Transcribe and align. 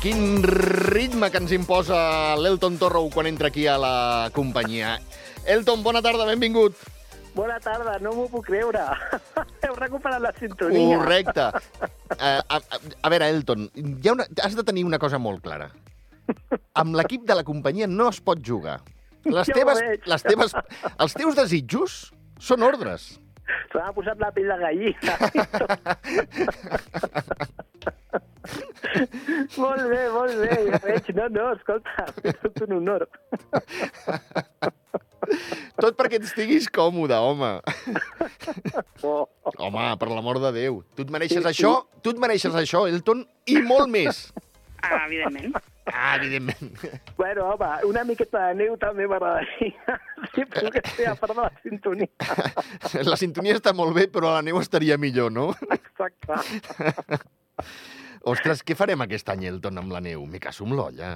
Quin 0.00 0.40
ritme 0.40 1.28
que 1.28 1.36
ens 1.42 1.50
imposa 1.52 2.32
l'Elton 2.40 2.78
Torro 2.80 3.02
quan 3.12 3.26
entra 3.28 3.50
aquí 3.50 3.66
a 3.68 3.74
la 3.76 4.30
companyia. 4.32 4.94
Elton, 5.44 5.82
bona 5.84 6.00
tarda, 6.00 6.24
benvingut. 6.24 6.78
Bona 7.34 7.58
tarda, 7.60 7.98
no 8.00 8.14
m'ho 8.16 8.24
puc 8.32 8.46
creure. 8.48 8.80
Heu 9.66 9.76
recuperat 9.76 10.24
la 10.24 10.32
sintonia. 10.38 10.96
Correcte. 10.96 11.50
Uh, 12.16 12.40
a, 12.56 12.56
a, 12.56 12.80
a 12.80 13.12
veure, 13.12 13.28
Elton, 13.28 13.68
hi 13.76 14.08
ha 14.08 14.16
una, 14.16 14.24
has 14.40 14.56
de 14.56 14.64
tenir 14.64 14.86
una 14.88 14.98
cosa 15.02 15.20
molt 15.20 15.44
clara. 15.44 15.68
Amb 16.80 16.96
l'equip 16.96 17.28
de 17.28 17.36
la 17.36 17.44
companyia 17.44 17.84
no 17.90 18.08
es 18.08 18.24
pot 18.24 18.40
jugar. 18.40 18.80
Les 19.28 19.52
Ja 19.52 19.52
ho 19.52 19.58
teves, 19.60 19.84
les 20.08 20.24
teves, 20.24 20.56
els 20.96 21.12
teus 21.20 21.36
desitjos 21.36 22.00
són 22.40 22.64
ordres. 22.64 23.18
Se 23.68 23.78
m'ha 23.78 23.92
posat 23.92 24.16
la 24.22 24.32
pell 24.32 24.48
de 24.48 24.56
gallina. 24.64 25.12
molt 29.56 29.82
bé, 29.90 30.02
molt 30.14 30.36
bé, 30.42 30.50
ja 30.68 30.78
veig. 30.84 31.10
No, 31.16 31.28
no, 31.34 31.46
escolta, 31.56 32.06
és 32.30 32.36
tot 32.44 32.62
un 32.68 32.76
honor. 32.80 33.06
Tot 35.80 35.94
perquè 35.98 36.18
estiguis 36.20 36.66
còmode, 36.72 37.14
home. 37.16 37.50
Oh, 39.06 39.24
Home, 39.56 39.84
per 39.96 40.08
l'amor 40.10 40.36
de 40.42 40.50
Déu. 40.52 40.80
Tu 40.96 41.04
et 41.06 41.10
mereixes 41.12 41.38
Sí, 41.38 41.42
sí. 41.44 41.48
això, 41.52 41.70
tu 42.04 42.12
et 42.12 42.18
mereixes 42.20 42.52
això, 42.56 42.82
Elton, 42.90 43.22
i 43.48 43.60
molt 43.64 43.88
més. 43.92 44.26
Ah, 44.82 45.06
evidentment. 45.06 45.54
Ah, 45.88 46.16
evidentment. 46.18 46.82
bueno, 47.16 47.46
home, 47.52 47.68
una 47.88 48.02
miqueta 48.04 48.48
de 48.50 48.58
neu 48.60 48.76
també 48.80 49.06
m'agradaria. 49.08 49.96
Sí, 50.34 50.44
que 50.44 50.82
ser 50.92 51.08
a 51.12 51.14
part 51.20 51.32
de 51.34 51.40
la 51.40 51.48
sintonia. 51.62 52.08
La 53.08 53.16
sintonia 53.20 53.56
està 53.56 53.72
molt 53.76 53.96
bé, 53.96 54.06
però 54.12 54.34
la 54.36 54.42
neu 54.44 54.60
estaria 54.60 54.98
millor, 55.00 55.32
no? 55.32 55.50
Exacte. 55.72 56.40
Ostres, 58.24 58.62
què 58.66 58.74
farem 58.76 59.00
aquest 59.00 59.28
any, 59.32 59.46
Elton, 59.48 59.78
amb 59.80 59.92
la 59.92 60.00
neu? 60.04 60.26
Me 60.26 60.38
caso 60.40 60.64
amb 60.66 60.74
l'olla. 60.76 61.12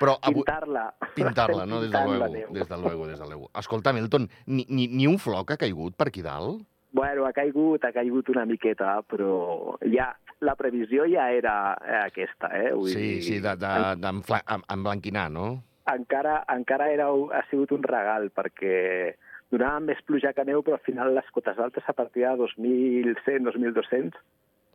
Però 0.00 0.16
avui... 0.20 0.42
Pintar-la. 0.42 0.84
Pintar-la, 1.14 1.66
no? 1.66 1.80
Des 1.82 1.90
de 1.92 2.00
luego, 2.04 2.28
des 2.52 2.68
de 2.68 2.78
luego, 2.78 3.06
des 3.06 3.18
de 3.20 3.26
luego. 3.26 3.50
Escolta'm, 3.58 3.96
Elton, 4.00 4.28
ni, 4.46 4.64
ni, 4.68 4.88
ni 4.88 5.06
un 5.06 5.18
floc 5.18 5.52
ha 5.52 5.56
caigut 5.60 5.96
per 5.96 6.08
aquí 6.08 6.22
dalt? 6.24 6.62
Bueno, 6.94 7.26
ha 7.26 7.32
caigut, 7.34 7.84
ha 7.84 7.92
caigut 7.92 8.28
una 8.30 8.44
miqueta, 8.46 9.00
però 9.10 9.74
ja 9.90 10.12
la 10.46 10.54
previsió 10.54 11.04
ja 11.10 11.28
era 11.34 11.74
eh, 11.82 12.00
aquesta, 12.06 12.50
eh? 12.54 12.72
Vull 12.72 12.88
Sí, 12.92 13.00
dir, 13.02 13.22
sí, 13.26 13.38
de- 13.42 13.56
de- 13.58 13.96
d'enfla- 13.98 14.44
em- 14.54 14.62
emblanquinar, 14.76 15.30
no? 15.30 15.62
encara, 15.90 16.44
encara 16.48 16.86
era, 16.92 17.10
ha 17.10 17.42
sigut 17.50 17.72
un 17.76 17.82
regal, 17.84 18.30
perquè 18.32 19.16
donaven 19.52 19.84
més 19.90 19.98
pluja 20.06 20.30
que 20.32 20.44
neu, 20.48 20.62
però 20.64 20.78
al 20.78 20.84
final 20.86 21.12
les 21.14 21.26
cotes 21.34 21.58
altes 21.60 21.84
a 21.86 21.92
partir 21.92 22.22
de 22.24 22.30
2.100, 22.40 23.44
2.200 23.50 24.16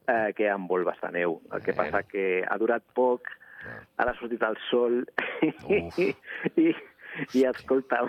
eh, 0.09 0.33
queden 0.38 0.67
volves 0.67 0.99
de 1.03 1.11
neu. 1.19 1.39
El 1.53 1.61
que 1.63 1.71
Bueno. 1.73 1.91
passa 1.91 2.03
que 2.09 2.43
ha 2.47 2.57
durat 2.57 2.83
poc, 2.97 3.29
ara 3.97 4.11
ha 4.11 4.19
sortit 4.19 4.41
el 4.43 4.57
sol 4.69 5.03
Uf. 5.43 5.99
i, 5.99 6.13
i, 6.57 6.73
i 7.35 7.41
escolta, 7.49 8.03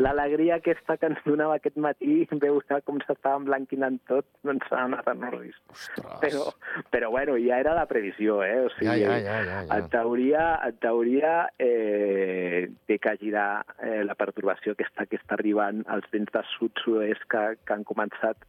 l'alegria 0.00 0.56
aquesta 0.56 0.96
que 0.96 1.06
ens 1.10 1.20
donava 1.26 1.58
aquest 1.60 1.76
matí, 1.76 2.24
veure 2.40 2.78
com 2.88 2.98
s'estava 3.04 3.36
emblanquinant 3.38 3.98
tot, 4.08 4.26
no 4.42 4.54
ens 4.54 4.64
ha 4.72 4.80
anat 4.88 5.06
a 5.10 5.14
norris. 5.14 5.56
Ostres. 5.70 6.16
Però, 6.24 6.44
però 6.90 7.10
bueno, 7.12 7.36
ja 7.38 7.60
era 7.62 7.74
la 7.76 7.84
previsió, 7.90 8.40
eh? 8.42 8.64
O 8.64 8.70
Ja, 8.70 8.76
sigui, 8.78 9.04
ja, 9.04 9.18
ja, 9.20 9.36
ja. 9.44 9.60
ja. 9.68 9.76
en 9.78 9.88
teoria, 9.92 10.46
en 10.66 10.78
teoria 10.82 11.34
eh, 11.58 12.70
té 12.88 12.98
que 12.98 13.16
girar 13.20 13.64
eh, 13.78 14.02
la 14.08 14.16
perturbació 14.18 14.72
aquesta 14.74 15.06
que 15.06 15.20
està 15.20 15.36
arribant 15.38 15.84
als 15.86 16.08
vents 16.12 16.32
de 16.34 16.42
sud-sud-oest 16.56 17.28
que, 17.30 17.44
que 17.64 17.76
han 17.76 17.84
començat, 17.84 18.40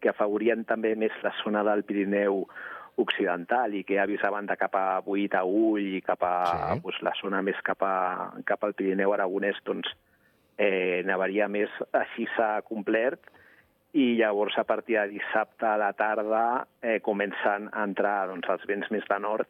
que 0.00 0.10
afavorien 0.12 0.64
també 0.64 0.94
més 0.96 1.12
la 1.24 1.32
zona 1.42 1.62
del 1.66 1.82
Pirineu 1.84 2.44
occidental 2.96 3.74
i 3.76 3.82
que 3.84 3.98
avisaven 4.00 4.46
de 4.48 4.56
cap 4.56 4.74
a 4.76 5.00
Buit 5.04 5.34
a 5.36 5.42
Ull 5.44 5.82
i 5.98 6.02
cap 6.04 6.22
a 6.24 6.34
Sí. 6.74 6.80
pues, 6.82 7.00
la 7.02 7.12
zona 7.20 7.42
més 7.42 7.56
cap, 7.62 7.82
a, 7.82 8.32
cap 8.44 8.64
al 8.64 8.72
Pirineu 8.74 9.12
aragonès, 9.12 9.58
doncs 9.64 9.88
eh, 10.58 11.02
nevaria 11.04 11.48
més, 11.48 11.68
així 11.92 12.26
s'ha 12.36 12.62
complert, 12.64 13.20
i 13.92 14.16
llavors 14.16 14.56
a 14.58 14.64
partir 14.64 14.96
de 14.98 15.08
dissabte 15.18 15.66
a 15.66 15.76
la 15.80 15.92
tarda 15.92 16.66
eh, 16.82 17.00
comencen 17.00 17.68
a 17.72 17.84
entrar 17.84 18.26
doncs, 18.28 18.48
els 18.48 18.64
vents 18.68 18.90
més 18.90 19.04
de 19.08 19.18
nord, 19.20 19.48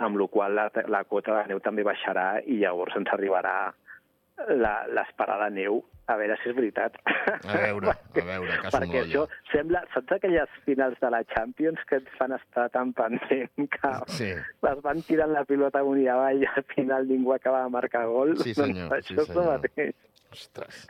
amb 0.00 0.16
la 0.16 0.26
qual 0.32 0.54
la, 0.56 0.70
la 0.88 1.04
cota 1.04 1.36
de 1.42 1.48
neu 1.52 1.60
també 1.60 1.84
baixarà 1.84 2.40
i 2.46 2.56
llavors 2.62 2.96
ens 2.96 3.08
arribarà 3.12 3.72
la- 4.56 4.86
l'esperada 4.88 5.50
neu, 5.52 5.82
a 6.10 6.16
veure 6.20 6.36
si 6.42 6.50
és 6.50 6.56
veritat. 6.56 6.96
A 7.06 7.56
veure, 7.62 7.94
a 8.22 8.24
veure, 8.26 8.58
que 8.62 8.72
Perquè 8.74 9.02
això 9.04 9.22
l'olla. 9.24 9.40
sembla... 9.52 9.84
Saps 9.94 10.12
aquelles 10.18 10.48
finals 10.66 10.98
de 11.00 11.10
la 11.14 11.22
Champions 11.34 11.78
que 11.88 12.00
et 12.02 12.08
fan 12.18 12.32
estar 12.36 12.68
tan 12.74 12.92
pendent 12.92 13.50
que 13.78 13.94
Sí. 14.18 14.30
les 14.66 14.82
van 14.82 15.02
tirant 15.06 15.32
la 15.32 15.44
pilota 15.48 15.80
amunt 15.84 16.02
i 16.02 16.08
avall 16.10 16.42
i 16.42 16.46
al 16.50 16.64
final 16.74 17.06
ningú 17.08 17.32
acaba 17.34 17.62
de 17.64 17.70
marcar 17.70 18.06
gol? 18.10 18.36
Sí, 18.42 18.54
senyor, 18.60 18.88
Doncs 18.90 19.06
sí, 19.06 19.14
això 19.14 19.22
és 19.22 19.28
el 19.28 19.34
senyor. 19.34 19.58
mateix. 19.58 19.94
Ostres. 20.30 20.84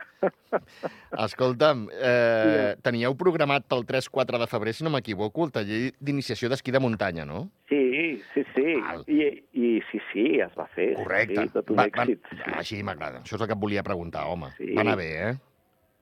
Escolta'm, 1.17 1.87
eh, 1.97 2.75
teníeu 2.85 3.15
programat 3.17 3.65
pel 3.69 3.83
3-4 3.89 4.37
de 4.37 4.47
febrer, 4.47 4.73
si 4.77 4.83
no 4.85 4.91
m'equivoco, 4.93 5.45
el 5.47 5.51
taller 5.55 5.79
d'iniciació 5.99 6.49
d'esquí 6.51 6.71
de 6.71 6.79
muntanya, 6.83 7.25
no? 7.25 7.47
Sí, 7.71 8.21
sí, 8.35 8.43
sí. 8.53 8.75
Val. 8.81 9.03
I, 9.07 9.43
I 9.53 9.71
sí, 9.89 9.99
sí, 10.11 10.25
es 10.45 10.53
va 10.57 10.67
fer. 10.75 10.91
Correcte. 10.99 11.41
Sí, 11.47 11.53
tot 11.55 11.69
un 11.71 11.77
Va- 11.79 11.87
va- 11.89 12.05
èxit. 12.05 12.21
ja, 12.37 12.53
així 12.61 12.83
m'agrada. 12.83 13.23
Això 13.23 13.35
és 13.39 13.41
el 13.41 13.47
que 13.49 13.57
et 13.57 13.63
volia 13.65 13.83
preguntar, 13.83 14.25
home. 14.29 14.51
Sí. 14.57 14.73
Va 14.77 14.81
anar 14.85 14.97
bé, 14.99 15.09
eh? 15.17 15.33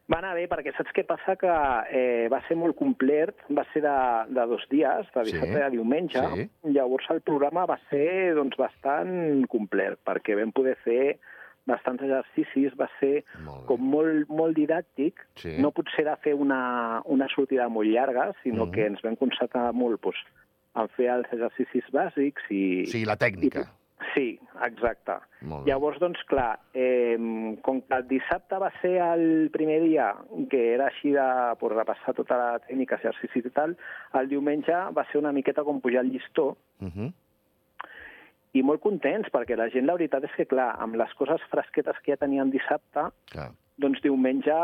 Va 0.10 0.18
anar 0.18 0.34
bé, 0.34 0.48
perquè 0.50 0.72
saps 0.74 0.90
què 0.96 1.04
passa? 1.06 1.36
Que 1.38 1.50
eh, 1.94 2.28
va 2.34 2.40
ser 2.48 2.56
molt 2.58 2.76
complet, 2.76 3.36
va 3.54 3.62
ser 3.74 3.84
de, 3.86 3.98
de 4.34 4.46
dos 4.50 4.64
dies, 4.72 5.06
de 5.14 5.26
Sí. 5.26 5.32
dissabte 5.36 5.62
a 5.64 5.70
diumenge, 5.70 6.20
Sí. 6.34 6.50
llavors 6.74 7.06
el 7.12 7.22
programa 7.22 7.68
va 7.70 7.78
ser 7.92 8.34
doncs, 8.34 8.58
bastant 8.58 9.46
complet, 9.48 10.00
perquè 10.04 10.36
vam 10.36 10.52
poder 10.52 10.76
fer 10.84 11.20
bastants 11.70 12.02
exercicis, 12.02 12.74
va 12.76 12.90
ser 13.00 13.24
Molt 13.46 13.62
bé. 13.62 13.66
com 13.68 13.82
molt, 13.92 14.30
molt 14.30 14.58
didàctic, 14.58 15.14
Sí. 15.36 15.58
no 15.62 15.70
potser 15.70 16.06
de 16.06 16.16
fer 16.24 16.34
una, 16.34 17.04
una 17.06 17.28
sortida 17.30 17.70
molt 17.70 17.88
llarga, 17.88 18.34
sinó 18.42 18.66
Mhm. 18.66 18.72
que 18.74 18.86
ens 18.88 19.02
vam 19.04 19.16
concentrar 19.16 19.72
molt 19.74 20.02
doncs, 20.02 20.26
en 20.76 20.88
fer 20.98 21.10
els 21.12 21.28
exercicis 21.32 21.84
bàsics 21.92 22.42
i... 22.50 22.86
Sigui, 22.88 23.06
la 23.06 23.16
tècnica. 23.18 23.68
Sí, 24.20 24.34
exacte. 24.66 25.14
Llavors, 25.64 26.00
doncs, 26.02 26.20
clar, 26.28 26.58
eh, 26.74 27.16
com 27.64 27.80
que 27.88 27.96
el 27.96 28.08
dissabte 28.10 28.58
va 28.60 28.68
ser 28.82 28.98
el 29.06 29.48
primer 29.54 29.78
dia 29.86 30.10
que 30.52 30.60
era 30.74 30.90
així 30.90 31.14
de 31.16 31.28
pues, 31.62 31.76
repassar 31.76 32.14
tota 32.18 32.40
la 32.40 32.50
tècnica, 32.66 32.98
exercicis 33.00 33.48
i 33.48 33.54
tal, 33.56 33.78
el 34.20 34.28
diumenge 34.32 34.76
va 34.98 35.06
ser 35.08 35.22
una 35.22 35.32
miqueta 35.36 35.64
com 35.64 35.80
pujar 35.80 36.04
el 36.04 36.12
llistó 36.16 36.56
Uh 36.80 36.88
-huh. 36.88 37.12
i 38.54 38.62
molt 38.64 38.82
contents, 38.82 39.28
perquè 39.32 39.56
la 39.58 39.70
gent, 39.70 39.86
la 39.86 39.94
veritat 39.94 40.24
és 40.24 40.32
que, 40.32 40.46
clar, 40.46 40.76
amb 40.80 40.96
les 40.96 41.14
coses 41.14 41.42
fresquetes 41.52 42.00
que 42.00 42.12
ja 42.14 42.18
tenien 42.18 42.50
dissabte, 42.50 43.12
Clar. 43.32 43.52
doncs 43.78 44.02
diumenge 44.02 44.56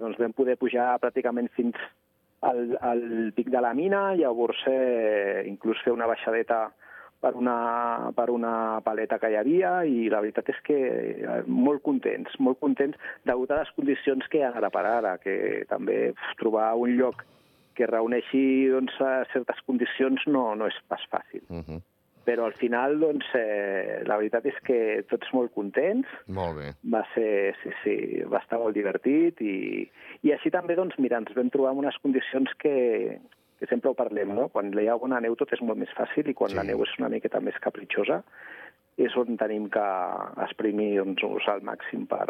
doncs, 0.00 0.18
vam 0.18 0.32
poder 0.32 0.56
pujar 0.58 1.00
pràcticament 1.00 1.48
fins 1.50 1.74
al, 2.40 2.76
al 2.80 3.32
pic 3.34 3.48
de 3.48 3.60
la 3.60 3.72
mina, 3.72 4.14
llavors 4.14 4.62
eh, 4.66 5.42
inclús 5.46 5.80
fer 5.82 5.92
una 5.92 6.06
baixadeta 6.06 6.72
per 7.24 7.32
una, 7.40 8.12
per 8.16 8.28
una 8.30 8.80
paleta 8.84 9.16
que 9.20 9.30
hi 9.32 9.38
havia 9.40 9.78
i 9.88 10.10
la 10.12 10.20
veritat 10.20 10.50
és 10.52 10.58
que 10.66 10.76
eh, 10.76 11.38
molt 11.48 11.80
contents, 11.86 12.36
molt 12.38 12.60
contents 12.60 13.00
degut 13.24 13.54
a 13.54 13.62
les 13.62 13.70
condicions 13.78 14.28
que 14.28 14.42
hi 14.42 14.44
ha 14.44 14.52
ara 14.52 14.68
per 14.74 14.84
ara, 14.90 15.16
que 15.22 15.64
també 15.70 16.12
trobar 16.40 16.74
un 16.76 16.98
lloc 16.98 17.24
que 17.74 17.88
reuneixi 17.90 18.44
doncs, 18.74 18.94
eh, 19.00 19.24
certes 19.32 19.64
condicions 19.64 20.28
no, 20.30 20.50
no 20.58 20.68
és 20.68 20.78
pas 20.92 21.02
fàcil. 21.10 21.42
Uh 21.48 21.64
-huh. 21.64 21.80
Però 22.24 22.44
al 22.44 22.54
final, 22.56 22.98
doncs, 23.00 23.26
eh, 23.36 24.02
la 24.08 24.16
veritat 24.16 24.46
és 24.46 24.58
que 24.64 25.04
tots 25.08 25.32
molt 25.32 25.52
contents, 25.52 26.08
Molt 26.26 26.56
bé. 26.56 26.68
va 26.92 27.02
ser, 27.14 27.54
sí, 27.62 27.70
sí, 27.82 27.96
va 28.24 28.38
estar 28.38 28.58
molt 28.58 28.74
divertit 28.74 29.40
i, 29.40 29.90
i 30.22 30.32
així 30.32 30.50
també, 30.50 30.74
doncs, 30.74 30.96
mira, 30.98 31.18
ens 31.18 31.34
vam 31.34 31.50
trobar 31.50 31.72
en 31.72 31.78
unes 31.78 31.98
condicions 32.02 32.48
que, 32.58 33.20
que 33.58 33.66
sempre 33.70 33.90
ho 33.90 33.94
parlem, 33.94 34.34
no? 34.34 34.48
Quan 34.48 34.72
hi 34.78 34.88
ha 34.88 34.96
bona 35.00 35.20
neu 35.20 35.36
tot 35.36 35.52
és 35.52 35.60
molt 35.62 35.78
més 35.78 35.92
fàcil 35.96 36.28
i 36.28 36.34
quan 36.34 36.50
Sí. 36.50 36.56
la 36.56 36.64
neu 36.64 36.82
és 36.82 36.98
una 36.98 37.08
miqueta 37.08 37.40
més 37.40 37.56
capritxosa 37.60 38.22
és 38.96 39.16
on 39.16 39.36
tenim 39.36 39.68
que 39.70 39.84
exprimir 40.44 40.96
doncs, 40.98 41.48
al 41.48 41.62
màxim 41.62 42.06
per, 42.06 42.26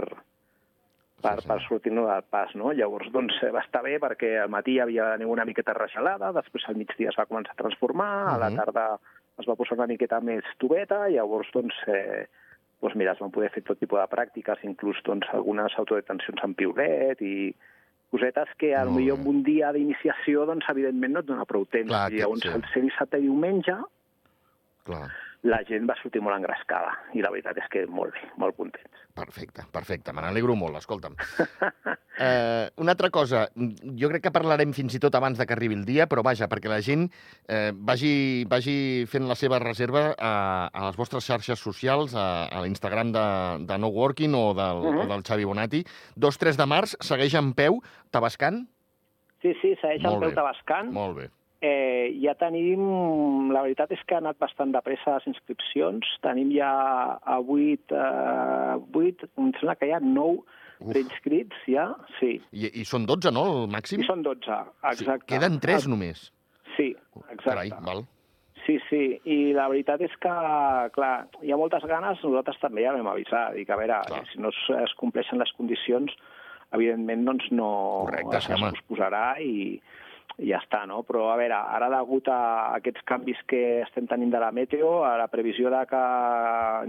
per, 1.22 1.34
Sí, 1.36 1.42
sí. 1.42 1.48
per 1.48 1.58
sortir-nos 1.68 2.08
del 2.08 2.22
pas, 2.30 2.54
no? 2.54 2.72
Llavors, 2.72 3.10
doncs, 3.12 3.34
va 3.52 3.60
estar 3.60 3.82
bé 3.82 3.98
perquè 4.00 4.42
al 4.42 4.48
matí 4.52 4.72
hi 4.76 4.80
havia 4.80 5.16
neu 5.18 5.30
una 5.30 5.44
miqueta 5.44 5.74
regelada, 5.74 6.32
després 6.32 6.64
al 6.68 6.76
migdia 6.76 7.08
es 7.10 7.16
va 7.18 7.26
començar 7.26 7.52
a 7.52 7.62
transformar, 7.62 8.34
a 8.34 8.38
la 8.38 8.50
Mhm. 8.50 8.56
tarda 8.56 8.98
es 9.38 9.46
va 9.48 9.56
posar 9.56 9.76
una 9.78 9.86
miqueta 9.86 10.20
més 10.20 10.44
tubeta, 10.58 11.08
llavors, 11.08 11.50
doncs, 11.52 11.74
eh, 11.88 12.26
doncs 12.80 12.94
mira, 12.96 13.12
es 13.12 13.18
van 13.18 13.30
poder 13.30 13.50
fer 13.50 13.62
tot 13.64 13.78
tipus 13.78 13.98
de 13.98 14.06
pràctiques, 14.16 14.62
inclús 14.64 15.02
doncs, 15.04 15.26
algunes 15.32 15.72
autodetencions 15.78 16.44
en 16.44 16.54
piulet 16.54 17.20
i 17.20 17.54
cosetes 18.14 18.54
que 18.60 18.70
potser 18.72 19.10
bé. 19.10 19.16
en 19.18 19.28
un 19.34 19.42
dia 19.46 19.74
d'iniciació, 19.74 20.46
doncs, 20.50 20.70
evidentment, 20.70 21.18
no 21.18 21.24
et 21.24 21.28
dona 21.28 21.44
prou 21.50 21.66
temps. 21.66 21.90
Clar, 21.90 22.06
I 22.14 22.22
llavors, 22.22 22.46
sí. 22.46 22.54
el 22.54 22.64
ser 22.72 22.86
dissabte 22.86 23.20
i 23.20 23.26
diumenge, 23.26 23.76
Clar. 24.84 25.08
La 25.44 25.60
gent 25.68 25.84
va 25.88 25.96
sortir 26.00 26.22
molt 26.24 26.38
engrescada 26.38 26.94
i 27.12 27.22
la 27.22 27.30
veritat 27.32 27.58
és 27.60 27.66
que 27.72 27.82
molt 27.90 28.14
bé, 28.16 28.22
molt 28.40 28.56
contents. 28.56 29.02
Perfecte, 29.14 29.66
perfecte. 29.70 30.14
Me 30.16 30.24
n'alegro 30.24 30.56
molt, 30.58 30.80
escolta'm. 30.80 31.16
Eh, 32.14 32.70
una 32.78 32.92
altra 32.92 33.08
cosa, 33.10 33.40
jo 33.98 34.06
crec 34.06 34.22
que 34.22 34.30
parlarem 34.30 34.70
fins 34.70 34.94
i 34.94 35.00
tot 35.02 35.16
abans 35.18 35.34
de 35.34 35.48
que 35.50 35.56
arribi 35.56 35.74
el 35.74 35.82
dia, 35.82 36.04
però 36.06 36.22
vaja, 36.22 36.46
perquè 36.46 36.70
la 36.70 36.78
gent 36.78 37.08
eh, 37.50 37.72
vagi, 37.74 38.44
vagi 38.46 38.76
fent 39.10 39.26
la 39.26 39.34
seva 39.34 39.58
reserva 39.58 40.04
a, 40.14 40.30
a 40.70 40.84
les 40.86 40.94
vostres 40.94 41.26
xarxes 41.26 41.58
socials, 41.58 42.14
a, 42.14 42.46
a 42.46 42.62
l'Instagram 42.62 43.10
de, 43.10 43.26
de 43.66 43.80
No 43.82 43.90
Working 43.90 44.38
o 44.38 44.44
del, 44.54 44.78
uh 44.78 44.92
-huh. 44.92 45.02
o 45.02 45.10
del 45.10 45.26
Xavi 45.26 45.50
Bonati. 45.50 45.82
2-3 46.14 46.54
de 46.54 46.66
març, 46.70 46.94
segueix 47.00 47.34
en 47.34 47.52
peu, 47.52 47.82
tabascant? 48.14 48.62
Sí, 49.42 49.52
sí, 49.60 49.74
segueix 49.82 50.04
en 50.04 50.20
peu 50.20 50.30
tabascant. 50.30 50.92
Molt 50.94 51.18
bé. 51.18 51.30
Eh, 51.64 52.12
ja 52.20 52.34
tenim... 52.40 52.82
La 53.54 53.62
veritat 53.64 53.92
és 53.94 54.02
que 54.04 54.16
ha 54.16 54.22
anat 54.22 54.40
bastant 54.42 54.74
de 54.74 54.82
pressa 54.84 55.16
les 55.16 55.30
inscripcions. 55.32 56.08
Tenim 56.24 56.52
ja 56.54 56.72
a 57.16 57.38
8... 57.40 57.94
Eh, 57.94 58.76
8 59.04 59.30
em 59.40 59.54
sembla 59.58 59.78
que 59.80 59.88
hi 59.88 59.94
ha 59.96 60.02
9 60.04 60.44
preinscrits 60.84 61.68
ja, 61.70 61.86
sí. 62.18 62.34
I, 62.52 62.70
I 62.80 62.84
són 62.88 63.06
12, 63.08 63.30
no, 63.34 63.44
el 63.62 63.70
màxim? 63.72 64.02
I 64.02 64.08
són 64.08 64.24
12, 64.26 64.58
exacte. 64.90 65.22
Sí, 65.22 65.30
queden 65.34 65.60
3 65.62 65.86
només. 65.92 66.26
Sí, 66.74 66.90
exacte. 67.22 67.46
Carai, 67.46 67.72
val. 67.86 68.04
Sí, 68.64 68.78
sí, 68.88 69.02
i 69.28 69.52
la 69.52 69.66
veritat 69.68 70.00
és 70.06 70.12
que, 70.22 70.34
clar, 70.94 71.14
hi 71.44 71.52
ha 71.52 71.58
moltes 71.60 71.84
ganes, 71.88 72.20
nosaltres 72.24 72.56
també 72.62 72.86
ja 72.86 72.94
vam 72.96 73.10
avisar, 73.12 73.50
dic, 73.52 73.68
a 73.68 73.76
veure, 73.76 73.98
clar. 74.08 74.22
si 74.30 74.40
no 74.40 74.52
es, 74.54 74.60
es 74.78 74.94
compleixen 75.00 75.40
les 75.40 75.52
condicions, 75.58 76.14
evidentment, 76.72 77.26
doncs 77.28 77.50
no 77.52 77.68
Correcte, 78.06 78.40
es, 78.40 78.48
es 78.56 78.64
posposarà 78.64 79.26
i, 79.44 79.76
i 80.38 80.50
ja 80.50 80.58
està, 80.58 80.82
no? 80.90 81.02
Però, 81.06 81.28
a 81.30 81.36
veure, 81.38 81.54
ara 81.76 81.88
degut 81.92 82.28
a 82.32 82.38
aquests 82.74 83.04
canvis 83.06 83.38
que 83.50 83.62
estem 83.84 84.08
tenint 84.10 84.32
de 84.34 84.40
la 84.42 84.50
meteo, 84.52 85.04
a 85.06 85.14
la 85.20 85.28
previsió 85.30 85.70
de 85.70 85.84
que 85.90 86.02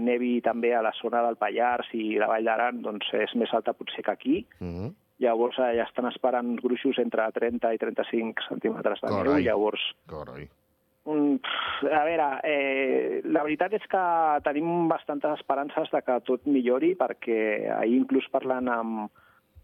nevi 0.02 0.40
també 0.42 0.74
a 0.74 0.82
la 0.82 0.92
zona 0.98 1.22
del 1.26 1.38
Pallars 1.38 1.92
i 1.94 2.18
la 2.18 2.30
Vall 2.32 2.48
d'Aran, 2.48 2.82
doncs 2.82 3.12
és 3.14 3.34
més 3.38 3.54
alta 3.54 3.76
potser 3.76 4.02
que 4.02 4.10
aquí. 4.10 4.46
Mm 4.60 4.72
-hmm. 4.74 4.94
Llavors 5.18 5.56
ja 5.56 5.84
estan 5.86 6.06
esperant 6.06 6.56
gruixos 6.60 6.98
entre 6.98 7.30
30 7.32 7.72
i 7.72 7.78
35 7.78 8.42
centímetres 8.48 9.00
de 9.00 9.08
neu. 9.08 9.38
Llavors, 9.38 9.80
Carai. 10.06 10.48
Mm, 11.06 11.36
a 11.86 12.04
veure, 12.04 12.40
eh, 12.42 13.20
la 13.24 13.44
veritat 13.44 13.72
és 13.72 13.86
que 13.86 14.02
tenim 14.42 14.88
bastantes 14.88 15.38
esperances 15.38 15.88
de 15.92 16.02
que 16.02 16.20
tot 16.26 16.46
millori, 16.46 16.96
perquè 16.98 17.70
ahir 17.78 18.00
inclús 18.00 18.26
parlant 18.32 18.68
amb, 18.68 19.10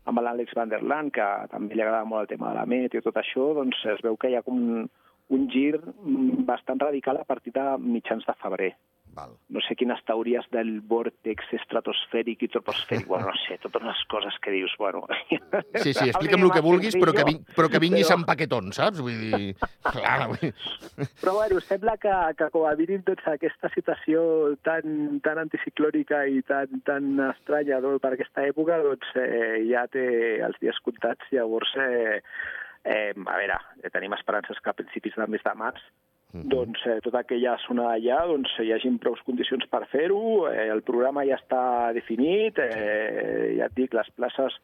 amb 0.05 0.21
l'Àlex 0.21 0.55
Van 0.59 0.71
der 0.73 0.83
Land, 0.83 1.13
que 1.17 1.29
també 1.53 1.77
li 1.77 1.85
agrada 1.85 2.09
molt 2.09 2.25
el 2.25 2.33
tema 2.35 2.51
de 2.51 2.59
la 2.61 2.67
met 2.67 2.95
i 2.95 3.03
tot 3.05 3.19
això, 3.21 3.53
doncs 3.59 3.85
es 3.95 4.03
veu 4.05 4.17
que 4.17 4.31
hi 4.31 4.37
ha 4.39 4.45
com 4.47 4.59
un, 4.59 4.89
un 5.37 5.49
gir 5.53 5.79
bastant 6.49 6.81
radical 6.83 7.21
a 7.21 7.29
partir 7.29 7.55
de 7.55 7.67
mitjans 7.79 8.27
de 8.27 8.35
febrer. 8.43 8.73
Val. 9.15 9.35
No 9.53 9.61
sé 9.67 9.77
quines 9.77 10.01
teories 10.09 10.47
del 10.55 10.71
vòrtex 10.89 11.51
estratosfèric 11.59 12.45
i 12.47 12.49
troposfèric, 12.53 13.07
bueno, 13.11 13.29
no 13.29 13.41
sé, 13.45 13.59
totes 13.63 13.85
les 13.85 14.01
coses 14.13 14.39
que 14.45 14.55
dius, 14.55 14.73
bueno... 14.81 15.05
Sí, 15.83 15.93
sí, 15.93 16.09
explica'm 16.13 16.47
el 16.47 16.53
que 16.55 16.63
vulguis, 16.65 16.97
però 16.97 17.15
que, 17.17 17.27
però 17.57 17.69
que 17.73 17.83
vinguis 17.83 18.09
però... 18.09 18.19
amb 18.19 18.29
paquetón, 18.31 18.73
saps? 18.77 19.03
Vull 19.05 19.19
dir... 19.21 19.53
Clar, 19.89 20.17
vull... 20.33 20.55
Però, 21.21 21.37
bueno, 21.37 21.61
sembla 21.67 21.99
que, 22.01 22.15
que 22.39 22.49
com 22.55 22.67
a 22.69 22.75
mínim 22.79 23.05
doncs, 23.07 23.29
aquesta 23.35 23.73
situació 23.77 24.25
tan, 24.65 25.21
tan 25.27 25.43
anticiclònica 25.45 26.25
i 26.33 26.41
tan, 26.49 26.81
tan 26.89 27.13
estranya 27.29 27.83
no, 27.85 27.99
per 28.03 28.15
aquesta 28.17 28.47
època, 28.49 28.81
doncs 28.87 29.13
eh, 29.21 29.61
ja 29.69 29.85
té 29.93 30.07
els 30.49 30.59
dies 30.65 30.81
comptats, 30.87 31.29
llavors... 31.35 31.77
Eh, 31.77 32.21
eh, 32.83 33.13
a 33.15 33.37
veure, 33.39 33.59
tenim 33.95 34.15
esperances 34.17 34.59
que 34.59 34.73
a 34.73 34.75
principis 34.75 35.15
del 35.19 35.31
mes 35.31 35.45
de 35.45 35.53
març 35.55 35.85
-huh. 36.33 36.45
doncs 36.55 36.87
eh, 36.87 37.01
tota 37.05 37.23
aquella 37.23 37.57
zona 37.67 37.89
d'allà 37.93 38.27
doncs, 38.27 38.59
hi 38.59 38.73
hagin 38.73 38.99
prou 38.99 39.17
condicions 39.25 39.67
per 39.71 39.87
fer-ho, 39.87 40.49
eh, 40.51 40.69
el 40.69 40.83
programa 40.83 41.25
ja 41.25 41.37
està 41.37 41.93
definit, 41.93 42.59
eh, 42.59 43.57
ja 43.59 43.67
et 43.67 43.75
dic, 43.77 43.95
les 43.95 44.11
places 44.17 44.59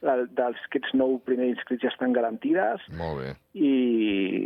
dels 0.00 0.58
aquests 0.68 0.92
nou 0.94 1.16
primers 1.26 1.56
inscrits 1.56 1.82
ja 1.82 1.90
estan 1.90 2.12
garantides. 2.14 2.84
Molt 2.94 3.18
bé. 3.18 3.30
I, 3.58 3.72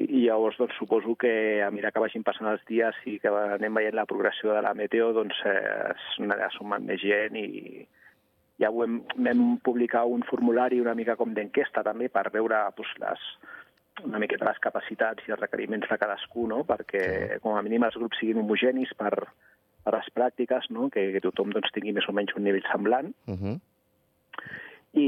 i 0.08 0.22
llavors 0.24 0.56
doncs, 0.56 0.78
suposo 0.80 1.14
que 1.14 1.60
a 1.60 1.70
mesura 1.70 1.90
que 1.92 2.00
vagin 2.00 2.24
passant 2.24 2.48
els 2.48 2.62
dies 2.68 2.96
i 3.04 3.18
que 3.20 3.28
anem 3.28 3.74
veient 3.74 3.98
la 3.98 4.06
progressió 4.08 4.54
de 4.54 4.62
la 4.64 4.72
meteo, 4.72 5.12
doncs 5.12 5.36
eh, 5.44 5.92
es 5.92 6.06
anirà 6.18 6.48
sumant 6.56 6.86
més 6.88 7.02
gent 7.04 7.36
i 7.36 7.84
ja 8.62 8.70
ho 8.70 8.84
hem, 8.84 9.02
vam 9.16 9.58
publicar 9.64 10.06
un 10.06 10.22
formulari 10.28 10.80
una 10.80 10.94
mica 10.94 11.16
com 11.20 11.34
d'enquesta 11.34 11.84
també 11.84 12.08
per 12.08 12.30
veure 12.32 12.62
doncs, 12.76 12.96
les, 13.02 13.28
una 14.04 14.20
miqueta 14.22 14.48
les 14.48 14.60
capacitats 14.64 15.26
i 15.28 15.34
els 15.34 15.40
requeriments 15.40 15.88
de 15.90 15.98
cadascú, 16.00 16.46
no? 16.50 16.62
perquè 16.68 17.40
com 17.44 17.56
a 17.56 17.62
mínim 17.64 17.84
els 17.86 17.98
grups 18.00 18.18
siguin 18.20 18.40
homogenis 18.42 18.94
per, 18.98 19.12
per 19.84 19.94
les 19.96 20.08
pràctiques, 20.16 20.70
no? 20.74 20.88
que, 20.92 21.10
que 21.14 21.22
tothom 21.24 21.52
doncs, 21.54 21.72
tingui 21.74 21.94
més 21.96 22.08
o 22.08 22.16
menys 22.16 22.34
un 22.38 22.46
nivell 22.48 22.66
semblant. 22.70 23.12
Uh 23.26 23.36
-huh. 23.36 23.58
I, 24.92 25.06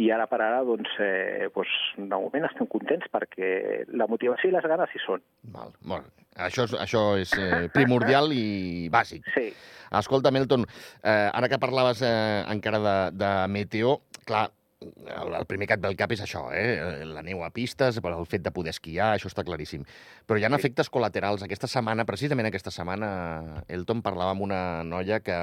I 0.00 0.10
ara 0.14 0.24
per 0.26 0.40
ara, 0.40 0.62
doncs, 0.64 0.88
eh, 0.98 1.48
doncs, 1.54 1.72
de 1.96 2.08
moment 2.08 2.44
estem 2.44 2.66
contents 2.66 3.04
perquè 3.12 3.84
la 3.92 4.06
motivació 4.08 4.48
i 4.48 4.52
les 4.54 4.64
ganes 4.64 4.94
hi 4.94 5.00
són. 5.04 5.20
Val, 5.52 5.74
molt. 5.82 6.06
Això 6.40 6.64
és, 6.64 6.72
això 6.72 7.02
és 7.20 7.32
eh, 7.36 7.68
primordial 7.74 8.32
i 8.32 8.88
bàsic. 8.88 9.28
Sí. 9.34 9.52
Escolta, 9.92 10.30
Melton, 10.30 10.64
eh, 11.02 11.30
ara 11.32 11.48
que 11.48 11.58
parlaves 11.58 12.00
eh, 12.02 12.44
encara 12.48 12.78
de, 12.78 12.96
de 13.20 13.48
meteo, 13.48 14.00
clar, 14.24 14.48
el, 14.84 15.34
el 15.38 15.46
primer 15.50 15.68
que 15.68 15.76
et 15.78 15.82
ve 15.82 15.90
al 15.90 15.96
cap 15.98 16.12
és 16.14 16.22
això, 16.24 16.46
eh? 16.54 17.04
la 17.08 17.22
neu 17.26 17.44
a 17.44 17.50
pistes, 17.54 18.00
el 18.04 18.26
fet 18.30 18.44
de 18.44 18.52
poder 18.54 18.74
esquiar, 18.74 19.12
això 19.14 19.30
està 19.30 19.44
claríssim. 19.46 19.86
Però 20.26 20.38
hi 20.38 20.46
ha 20.46 20.52
sí. 20.52 20.60
efectes 20.60 20.90
col·laterals. 20.92 21.44
Aquesta 21.46 21.70
setmana, 21.70 22.06
precisament 22.08 22.48
aquesta 22.50 22.72
setmana, 22.74 23.62
Elton 23.68 24.02
parlava 24.04 24.34
amb 24.36 24.46
una 24.46 24.60
noia 24.84 25.20
que 25.24 25.38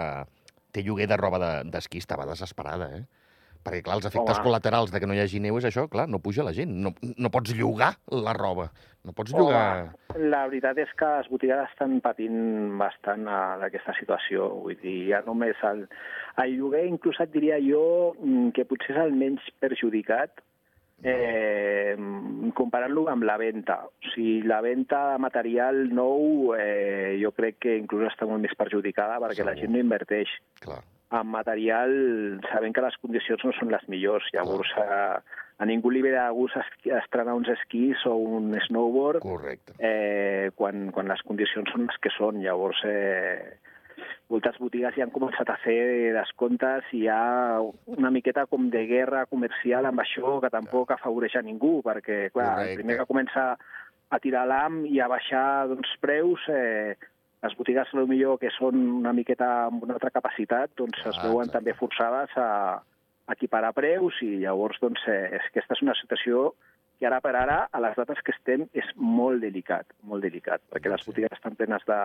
té 0.71 0.83
lloguer 0.85 1.09
de 1.11 1.17
roba 1.19 1.41
d'esquí, 1.63 1.99
de, 1.99 2.05
estava 2.05 2.27
desesperada, 2.29 2.91
eh? 2.97 3.03
Perquè, 3.61 3.83
clar, 3.85 3.99
els 3.99 4.07
efectes 4.09 4.39
Home. 4.39 4.45
col·laterals 4.47 4.91
de 4.93 4.99
que 5.01 5.07
no 5.09 5.13
hi 5.13 5.21
hagi 5.21 5.41
neu 5.43 5.59
és 5.59 5.67
això, 5.69 5.85
clar, 5.91 6.07
no 6.09 6.21
puja 6.23 6.45
la 6.45 6.53
gent. 6.55 6.71
No, 6.85 6.93
no 7.01 7.29
pots 7.33 7.53
llogar 7.57 7.91
la 8.09 8.33
roba. 8.37 8.71
No 9.05 9.13
pots 9.17 9.33
llogar... 9.33 9.63
Home, 9.93 10.29
la 10.33 10.41
veritat 10.49 10.79
és 10.81 10.93
que 10.97 11.09
les 11.17 11.29
botigues 11.29 11.61
estan 11.69 11.99
patint 12.05 12.39
bastant 12.81 13.27
d'aquesta 13.61 13.93
situació. 13.99 14.49
Vull 14.65 14.79
dir, 14.81 14.95
ja 15.11 15.21
només 15.25 15.61
el, 15.69 15.83
el 16.41 16.55
lloguer, 16.57 16.87
inclús 16.89 17.21
et 17.21 17.33
diria 17.33 17.59
jo, 17.61 17.83
mm, 18.17 18.53
que 18.57 18.65
potser 18.69 18.95
és 18.95 19.01
el 19.03 19.13
menys 19.17 19.45
perjudicat, 19.61 20.41
eh, 21.05 21.93
comparant-lo 22.57 23.07
amb 23.13 23.25
la 23.29 23.37
venda. 23.41 23.77
O 23.85 24.13
sigui, 24.15 24.41
la 24.49 24.61
venda 24.65 25.03
de 25.13 25.21
material 25.21 25.83
nou 25.93 26.55
eh, 26.57 27.17
jo 27.21 27.33
crec 27.37 27.61
que 27.67 27.77
inclús 27.77 28.09
està 28.09 28.29
molt 28.29 28.41
més 28.41 28.57
perjudicada 28.57 29.21
perquè 29.21 29.43
Segur. 29.43 29.53
la 29.53 29.61
gent 29.61 29.77
no 29.77 29.85
inverteix. 29.85 30.33
Clar 30.65 30.81
amb 31.11 31.35
material 31.35 31.93
sabent 32.49 32.73
que 32.75 32.83
les 32.85 32.97
condicions 33.03 33.43
no 33.45 33.53
són 33.57 33.71
les 33.73 33.83
millors. 33.91 34.27
Llavors, 34.33 34.71
a, 34.79 35.19
a 35.59 35.67
ningú 35.67 35.91
li 35.91 36.03
ve 36.05 36.13
de 36.15 36.23
gust 36.35 36.57
estrenar 36.87 37.35
uns 37.37 37.51
esquís 37.51 38.05
o 38.07 38.15
un 38.15 38.55
snowboard 38.67 39.23
Correcte. 39.25 39.75
Eh, 39.79 40.51
quan, 40.55 40.87
quan 40.95 41.11
les 41.11 41.21
condicions 41.27 41.69
són 41.73 41.89
les 41.89 41.99
que 42.01 42.13
són. 42.15 42.39
Llavors, 42.45 42.79
eh, 42.87 43.59
moltes 44.31 44.57
botigues 44.63 44.95
ja 44.95 45.03
han 45.05 45.13
començat 45.13 45.49
a 45.51 45.59
fer 45.61 46.13
descomptes 46.15 46.87
i 46.95 47.03
hi 47.03 47.07
ha 47.11 47.59
una 47.91 48.11
miqueta 48.15 48.47
com 48.47 48.69
de 48.71 48.85
guerra 48.87 49.25
comercial 49.27 49.89
amb 49.89 50.03
això 50.03 50.39
que 50.41 50.53
tampoc 50.53 50.95
afavoreix 50.95 51.35
a 51.35 51.45
ningú, 51.45 51.79
perquè, 51.83 52.29
clar, 52.31 52.53
Correcte. 52.55 52.71
el 52.71 52.79
primer 52.79 52.99
que 53.01 53.09
comença 53.09 53.47
a 54.11 54.19
tirar 54.19 54.45
l'am 54.47 54.85
i 54.87 54.99
a 54.99 55.07
baixar 55.11 55.67
doncs, 55.71 55.91
preus, 56.03 56.47
eh, 56.51 56.95
les 57.41 57.57
botigues, 57.57 57.93
millor 58.07 58.37
que 58.39 58.51
són 58.53 58.77
una 59.01 59.13
miqueta 59.17 59.49
amb 59.67 59.83
una 59.83 59.97
altra 59.97 60.13
capacitat, 60.13 60.73
doncs 60.77 60.99
es 61.01 61.17
ah, 61.17 61.27
veuen 61.27 61.49
també 61.49 61.73
forçades 61.73 62.35
a, 62.37 62.81
equiparar 63.29 63.73
preus 63.77 64.17
i 64.25 64.41
llavors 64.43 64.79
doncs, 64.81 65.03
eh, 65.07 65.29
és, 65.37 65.47
aquesta 65.49 65.77
és 65.77 65.83
una 65.85 65.95
situació 65.99 66.51
que 66.99 67.07
ara 67.09 67.21
per 67.23 67.33
ara, 67.37 67.57
a 67.71 67.81
les 67.81 67.95
dates 67.97 68.19
que 68.25 68.33
estem, 68.35 68.67
és 68.77 68.87
molt 68.95 69.41
delicat, 69.41 69.87
molt 70.05 70.21
delicat, 70.25 70.61
perquè 70.69 70.91
les 70.91 71.05
botigues 71.07 71.33
estan 71.33 71.55
plenes 71.57 71.85
de, 71.87 71.99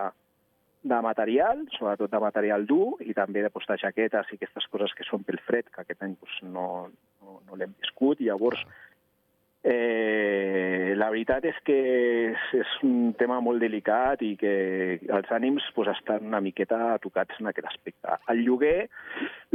de 0.88 1.00
material, 1.04 1.66
sobretot 1.76 2.12
de 2.12 2.20
material 2.22 2.64
dur, 2.70 2.94
i 3.04 3.12
també 3.16 3.44
de 3.44 3.52
postar 3.52 3.76
jaquetes 3.82 4.32
i 4.32 4.38
aquestes 4.38 4.68
coses 4.72 4.96
que 4.96 5.04
són 5.08 5.26
pel 5.26 5.40
fred, 5.44 5.68
que 5.72 5.84
aquest 5.84 6.06
any 6.06 6.16
doncs, 6.16 6.38
no, 6.48 6.66
no, 7.20 7.40
no 7.44 7.60
l'hem 7.60 7.76
viscut, 7.82 8.22
i 8.24 8.30
llavors 8.30 8.64
Eh, 9.66 10.94
la 10.94 11.08
veritat 11.10 11.44
és 11.48 11.56
que 11.66 11.74
és, 12.30 12.42
és 12.54 12.74
un 12.86 13.10
tema 13.18 13.40
molt 13.42 13.58
delicat 13.64 14.20
i 14.22 14.36
que 14.38 14.52
els 15.02 15.32
ànims 15.34 15.64
pues, 15.74 15.90
estan 15.90 16.28
una 16.28 16.40
miqueta 16.44 16.94
tocats 17.02 17.40
en 17.40 17.50
aquest 17.50 17.66
aspecte. 17.72 18.14
El 18.30 18.44
lloguer, 18.46 18.86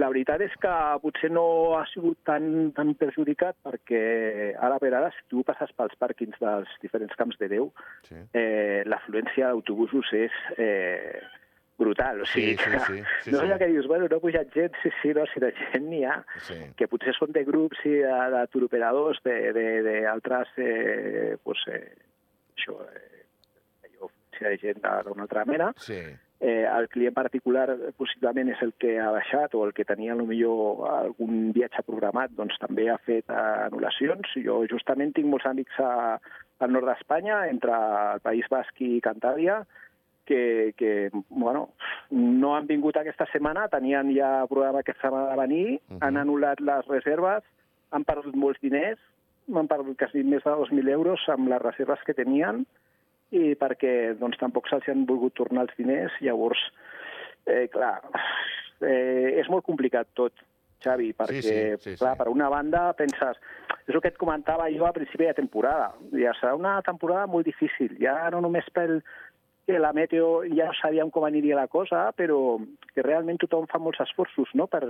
la 0.02 0.12
veritat 0.12 0.44
és 0.44 0.58
que 0.60 0.74
potser 1.04 1.32
no 1.32 1.46
ha 1.80 1.86
sigut 1.94 2.20
tan, 2.28 2.74
tan 2.76 2.92
perjudicat 3.00 3.56
perquè 3.64 4.04
ara 4.60 4.82
per 4.84 4.92
ara, 4.92 5.14
si 5.16 5.24
tu 5.32 5.46
passes 5.48 5.72
pels 5.80 5.96
pàrquings 6.02 6.44
dels 6.44 6.80
diferents 6.84 7.16
camps 7.16 7.40
de 7.40 7.48
Déu, 7.56 7.72
sí. 8.10 8.20
eh, 8.36 8.82
l'afluència 8.88 9.54
d'autobusos 9.54 10.12
és... 10.26 10.42
Eh, 10.58 11.22
brutal. 11.82 12.22
O 12.22 12.30
sigui, 12.30 12.56
sí, 12.56 12.70
sí, 12.70 12.80
sí, 12.88 13.04
sí, 13.26 13.34
no 13.34 13.42
és 13.42 13.50
sí. 13.50 13.60
que 13.60 13.70
dius, 13.74 13.90
bueno, 13.90 14.08
no 14.10 14.20
ha 14.20 14.24
pujat 14.24 14.54
gent, 14.54 14.78
sí, 14.84 14.94
sí, 15.02 15.14
no, 15.18 15.26
si 15.34 15.42
de 15.44 15.52
gent 15.58 15.88
n'hi 15.90 16.04
ha, 16.06 16.22
sí. 16.48 16.60
que 16.78 16.88
potser 16.92 17.16
són 17.18 17.34
de 17.36 17.44
grups 17.48 17.82
i 17.90 17.98
de, 18.06 18.18
de 18.36 18.42
turoperadors, 18.54 19.22
d'altres, 19.26 20.52
eh, 20.62 21.38
pues, 21.44 21.64
eh, 21.74 21.86
això, 22.58 22.78
eh, 22.86 23.24
allò, 23.90 24.12
de 24.40 24.58
gent 24.62 24.84
d'una 24.84 25.26
altra 25.28 25.46
mena, 25.50 25.72
sí. 25.82 26.00
eh, 26.40 26.66
el 26.70 26.88
client 26.94 27.18
particular 27.18 27.68
possiblement 27.98 28.54
és 28.54 28.62
el 28.66 28.74
que 28.82 28.96
ha 29.02 29.12
baixat 29.14 29.58
o 29.58 29.66
el 29.66 29.76
que 29.78 29.88
tenia 29.90 30.16
millor 30.18 30.86
algun 30.90 31.52
viatge 31.58 31.86
programat, 31.88 32.34
doncs 32.38 32.58
també 32.62 32.90
ha 32.90 33.02
fet 33.06 33.30
eh, 33.30 33.44
anul·lacions. 33.68 34.38
Jo 34.46 34.62
justament 34.70 35.14
tinc 35.18 35.30
molts 35.34 35.50
amics 35.50 35.82
a, 35.82 36.18
al 36.62 36.74
nord 36.74 36.90
d'Espanya, 36.90 37.46
entre 37.50 37.74
el 38.16 38.26
País 38.26 38.50
Basc 38.54 38.82
i 38.86 39.00
Cantàbria, 39.02 39.64
que, 40.26 40.74
que 40.78 41.10
bueno, 41.30 41.70
no 42.12 42.56
han 42.56 42.68
vingut 42.68 42.98
aquesta 42.98 43.28
setmana, 43.32 43.68
tenien 43.72 44.14
ja 44.16 44.46
programa 44.50 44.80
aquesta 44.80 45.08
setmana 45.08 45.32
de 45.32 45.40
venir, 45.42 45.68
uh 45.74 45.80
-huh. 45.96 45.98
han 46.02 46.18
anul·lat 46.18 46.60
les 46.60 46.88
reserves, 46.88 47.44
han 47.92 48.04
perdut 48.04 48.36
molts 48.36 48.62
diners, 48.62 49.00
han 49.56 49.68
perdut 49.68 49.98
quasi 49.98 50.24
més 50.24 50.44
de 50.44 50.52
2.000 50.52 50.90
euros 50.90 51.28
amb 51.30 51.50
les 51.50 51.62
reserves 51.62 52.00
que 52.06 52.14
tenien, 52.14 52.66
i 53.32 53.56
perquè 53.56 54.14
doncs, 54.20 54.38
tampoc 54.38 54.68
se'ls 54.68 54.88
han 54.92 55.06
volgut 55.06 55.34
tornar 55.40 55.66
els 55.68 55.76
diners. 55.78 56.12
Llavors, 56.22 56.60
eh, 57.46 57.68
clar, 57.72 58.02
eh, 58.82 59.40
és 59.40 59.50
molt 59.50 59.66
complicat 59.66 60.08
tot, 60.14 60.34
Xavi, 60.82 61.12
perquè, 61.14 61.42
sí, 61.42 61.50
sí, 61.50 61.92
sí, 61.92 61.98
clar, 62.00 62.16
sí. 62.16 62.24
per 62.24 62.30
una 62.32 62.50
banda 62.50 62.92
penses... 62.98 63.40
És 63.82 63.96
el 63.96 64.02
que 64.04 64.12
et 64.12 64.18
comentava 64.22 64.68
jo 64.70 64.86
a 64.86 64.94
principi 64.94 65.26
de 65.26 65.34
temporada. 65.34 65.88
Ja 66.14 66.36
serà 66.38 66.54
una 66.56 66.76
temporada 66.86 67.26
molt 67.28 67.48
difícil, 67.50 67.96
ja 68.00 68.30
no 68.32 68.40
només 68.46 68.68
pel 68.76 69.00
que 69.66 69.80
la 69.80 69.94
meteo 69.94 70.42
ja 70.50 70.72
sabíem 70.82 71.12
com 71.14 71.26
aniria 71.26 71.56
la 71.60 71.70
cosa, 71.72 72.10
però 72.18 72.58
que 72.94 73.06
realment 73.06 73.40
tothom 73.42 73.68
fa 73.72 73.80
molts 73.80 74.02
esforços 74.04 74.50
no? 74.58 74.68
per, 74.68 74.84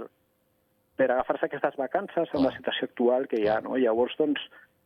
per 0.97 1.09
agafar-se 1.09 1.47
aquestes 1.47 1.77
vacances 1.79 2.33
en 2.33 2.45
la 2.45 2.53
situació 2.55 2.89
actual 2.89 3.27
que 3.27 3.41
hi 3.41 3.47
ha. 3.49 3.59
No? 3.65 3.77
Llavors, 3.77 4.15
doncs, 4.19 4.43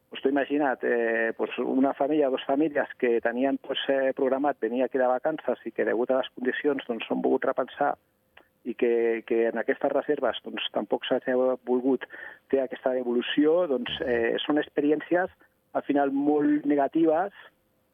pues 0.10 0.24
tu 0.24 0.30
imagina't, 0.30 0.84
eh, 0.84 1.34
pues 1.38 1.52
una 1.60 1.94
família, 1.94 2.30
dues 2.30 2.44
famílies 2.46 2.90
que 2.98 3.20
tenien 3.22 3.58
pues, 3.58 3.80
eh, 3.90 4.14
programat 4.16 4.60
venir 4.60 4.84
aquí 4.84 4.98
de 4.98 5.08
vacances 5.08 5.60
i 5.66 5.72
que 5.72 5.86
degut 5.86 6.12
a 6.12 6.22
les 6.22 6.30
condicions 6.36 6.86
doncs, 6.88 7.08
s'han 7.08 7.22
volgut 7.22 7.50
repensar 7.50 7.96
i 8.66 8.74
que, 8.74 9.24
que 9.28 9.48
en 9.50 9.60
aquestes 9.62 9.92
reserves 9.92 10.40
doncs, 10.46 10.70
tampoc 10.74 11.06
s'ha 11.06 11.20
volgut 11.68 12.06
fer 12.50 12.64
aquesta 12.64 12.96
evolució, 12.98 13.66
doncs 13.70 14.00
eh, 14.06 14.38
són 14.46 14.58
experiències 14.58 15.30
al 15.76 15.84
final 15.84 16.12
molt 16.16 16.66
negatives 16.66 17.36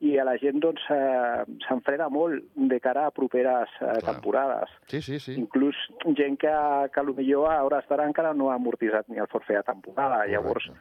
i 0.02 0.16
a 0.18 0.26
la 0.26 0.38
gent 0.42 0.62
doncs, 0.64 0.84
eh, 0.90 1.44
s'enfreda 1.68 2.10
molt 2.10 2.48
de 2.56 2.80
cara 2.82 3.06
a 3.08 3.14
properes 3.14 3.74
eh, 3.80 4.00
temporades. 4.06 4.72
Sí, 4.90 5.02
sí, 5.06 5.20
sí. 5.22 5.36
Inclús 5.38 5.78
gent 6.18 6.40
que, 6.42 6.54
que 6.94 7.04
potser 7.06 7.46
a 7.50 7.60
hores 7.66 7.86
d'ara 7.90 8.08
encara 8.10 8.34
no 8.34 8.50
ha 8.50 8.58
amortitzat 8.58 9.10
ni 9.10 9.22
el 9.22 9.30
forfet 9.30 9.62
de 9.62 9.68
temporada. 9.70 10.24
Correcte. 10.24 10.34
Llavors, 10.34 10.72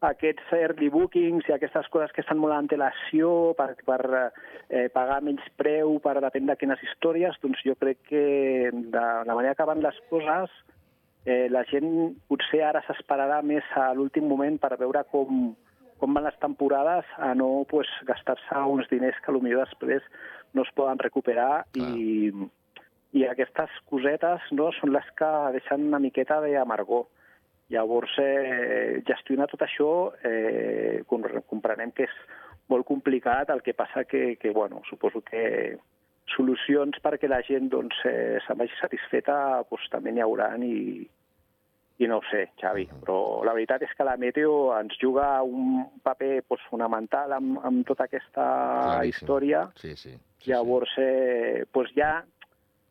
aquests 0.00 0.52
early 0.56 0.88
bookings 0.88 1.48
i 1.48 1.54
aquestes 1.54 1.88
coses 1.92 2.12
que 2.16 2.22
estan 2.24 2.38
molt 2.40 2.54
en 2.54 2.62
antelació 2.64 3.52
per, 3.58 3.74
per 3.84 4.00
eh, 4.16 4.88
pagar 4.94 5.20
menys 5.26 5.44
preu, 5.60 5.98
per 6.00 6.16
depèn 6.24 6.48
de 6.48 6.56
quines 6.60 6.80
històries, 6.86 7.36
doncs 7.42 7.60
jo 7.66 7.76
crec 7.80 8.00
que 8.08 8.24
de 8.72 9.06
la 9.26 9.36
manera 9.36 9.56
que 9.58 9.66
van 9.68 9.82
les 9.84 9.98
coses, 10.12 10.54
eh, 11.26 11.48
la 11.52 11.66
gent 11.68 12.14
potser 12.30 12.62
ara 12.64 12.84
s'esperarà 12.86 13.42
més 13.44 13.66
a 13.76 13.90
l'últim 13.96 14.28
moment 14.30 14.56
per 14.62 14.76
veure 14.80 15.04
com, 15.12 15.50
com 16.00 16.16
van 16.16 16.26
les 16.26 16.38
temporades 16.42 17.06
a 17.18 17.34
no 17.36 17.66
pues, 17.68 17.88
gastar-se 18.08 18.64
uns 18.72 18.88
diners 18.90 19.18
que 19.24 19.34
potser 19.36 19.60
després 19.60 20.06
no 20.56 20.64
es 20.66 20.72
poden 20.74 20.98
recuperar 20.98 21.64
i, 21.78 22.32
i 23.12 23.24
aquestes 23.28 23.76
cosetes 23.90 24.48
no, 24.56 24.70
són 24.78 24.94
les 24.96 25.06
que 25.18 25.30
deixen 25.56 25.86
una 25.90 26.02
miqueta 26.02 26.40
d'amargor. 26.42 27.06
Llavors, 27.70 28.16
eh, 28.18 28.98
gestionar 29.06 29.46
tot 29.52 29.62
això 29.62 29.90
eh, 30.26 31.04
comprenem 31.06 31.92
que 31.94 32.08
és 32.08 32.16
molt 32.70 32.86
complicat, 32.88 33.50
el 33.54 33.62
que 33.62 33.76
passa 33.78 34.02
que, 34.10 34.34
que 34.42 34.50
bueno, 34.50 34.82
suposo 34.88 35.22
que 35.22 35.76
solucions 36.34 36.98
perquè 37.02 37.30
la 37.30 37.42
gent 37.46 37.70
doncs, 37.70 38.02
eh, 38.06 38.38
se'n 38.46 38.58
vagi 38.58 38.74
satisfeta 38.80 39.36
doncs, 39.70 39.86
també 39.92 40.14
n'hi 40.14 40.22
haurà 40.24 40.52
i, 40.66 41.06
i 42.00 42.08
no 42.08 42.18
ho 42.18 42.24
sé, 42.30 42.46
Xavi, 42.60 42.86
però 43.02 43.44
la 43.44 43.52
veritat 43.52 43.84
és 43.84 43.92
que 43.96 44.06
la 44.08 44.16
meteo 44.16 44.72
ens 44.78 44.96
juga 45.00 45.42
un 45.44 45.84
paper 46.02 46.40
doncs, 46.48 46.66
fonamental 46.72 47.36
amb, 47.36 47.58
amb 47.60 47.86
tota 47.88 48.08
aquesta 48.08 48.46
Claríssim. 48.46 49.10
història. 49.12 49.64
Sí, 49.76 49.94
sí. 49.96 50.14
sí 50.40 50.52
Llavors, 50.52 50.96
eh, 50.98 51.66
doncs 51.72 51.92
ja 51.96 52.14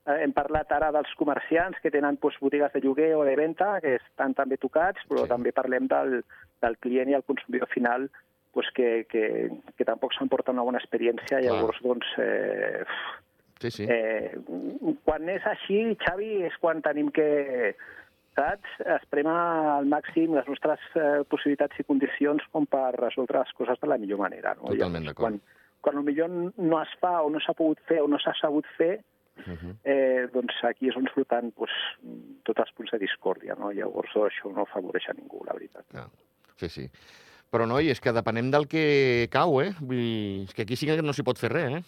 Eh, 0.09 0.23
hem 0.23 0.33
parlat 0.33 0.71
ara 0.73 0.89
dels 0.95 1.11
comerciants 1.19 1.77
que 1.83 1.91
tenen 1.93 2.17
doncs, 2.21 2.39
botigues 2.41 2.73
de 2.73 2.81
lloguer 2.81 3.11
o 3.17 3.25
de 3.27 3.35
venda, 3.37 3.77
que 3.83 3.97
estan 3.99 4.33
també 4.37 4.57
tocats, 4.57 5.03
però 5.09 5.25
sí. 5.25 5.31
també 5.33 5.53
parlem 5.55 5.89
del, 5.91 6.19
del 6.63 6.77
client 6.83 7.11
i 7.11 7.17
el 7.17 7.25
consumidor 7.27 7.69
final 7.73 8.07
doncs, 8.55 8.71
que, 8.75 8.89
que, 9.11 9.23
que 9.77 9.87
tampoc 9.87 10.15
s'emporta 10.15 10.55
una 10.55 10.65
bona 10.65 10.81
experiència. 10.81 11.37
Clar. 11.37 11.43
Llavors, 11.45 11.81
doncs, 11.85 12.13
eh, 12.23 12.85
sí, 13.61 13.73
sí. 13.75 13.89
Eh, 13.91 14.33
quan 15.05 15.29
és 15.29 15.45
així, 15.51 15.83
Xavi, 16.01 16.31
és 16.49 16.57
quan 16.63 16.81
tenim 16.85 17.11
que 17.13 17.29
saps? 18.39 18.79
Esprema 18.95 19.35
al 19.75 19.87
màxim 19.91 20.33
les 20.37 20.47
nostres 20.47 20.81
eh, 20.95 21.21
possibilitats 21.29 21.79
i 21.79 21.87
condicions 21.87 22.45
com 22.55 22.65
per 22.65 22.95
resoldre 22.95 23.43
les 23.43 23.55
coses 23.59 23.79
de 23.83 23.91
la 23.91 23.99
millor 24.01 24.23
manera. 24.23 24.55
No? 24.61 24.71
Totalment 24.71 25.11
d'acord. 25.11 25.39
Quan, 25.39 25.39
quan 25.83 26.03
millor 26.07 26.31
no 26.31 26.81
es 26.81 26.91
fa 27.03 27.19
o 27.25 27.29
no 27.33 27.43
s'ha 27.43 27.55
pogut 27.57 27.83
fer 27.91 28.01
o 28.03 28.07
no 28.11 28.19
s'ha 28.23 28.35
sabut 28.41 28.67
fer, 28.79 28.99
Uh 29.39 29.55
-huh. 29.55 29.73
eh, 29.87 30.27
doncs 30.33 30.51
aquí 30.67 30.89
és 30.89 30.95
on 30.97 31.07
surten 31.13 31.53
pues, 31.55 31.71
tots 32.43 32.59
els 32.59 32.71
punts 32.75 32.91
de 32.91 32.97
discòrdia, 32.99 33.55
no? 33.55 33.71
Llavors 33.71 34.11
això 34.15 34.51
no 34.51 34.63
afavoreix 34.63 35.07
a 35.09 35.13
ningú, 35.13 35.45
la 35.45 35.53
veritat. 35.53 35.85
Ah, 35.93 36.09
sí, 36.57 36.67
sí. 36.67 36.89
Però, 37.49 37.65
noi, 37.65 37.89
és 37.89 38.01
que 38.01 38.11
depenem 38.11 38.51
del 38.51 38.67
que 38.67 39.29
cau, 39.31 39.61
eh? 39.61 39.71
Vull 39.79 39.95
dir, 39.97 40.43
és 40.43 40.53
que 40.53 40.63
aquí 40.63 40.75
sí 40.75 40.85
que 40.85 41.01
no 41.01 41.13
s'hi 41.13 41.23
pot 41.23 41.39
fer 41.39 41.51
res, 41.51 41.71
eh? 41.71 41.83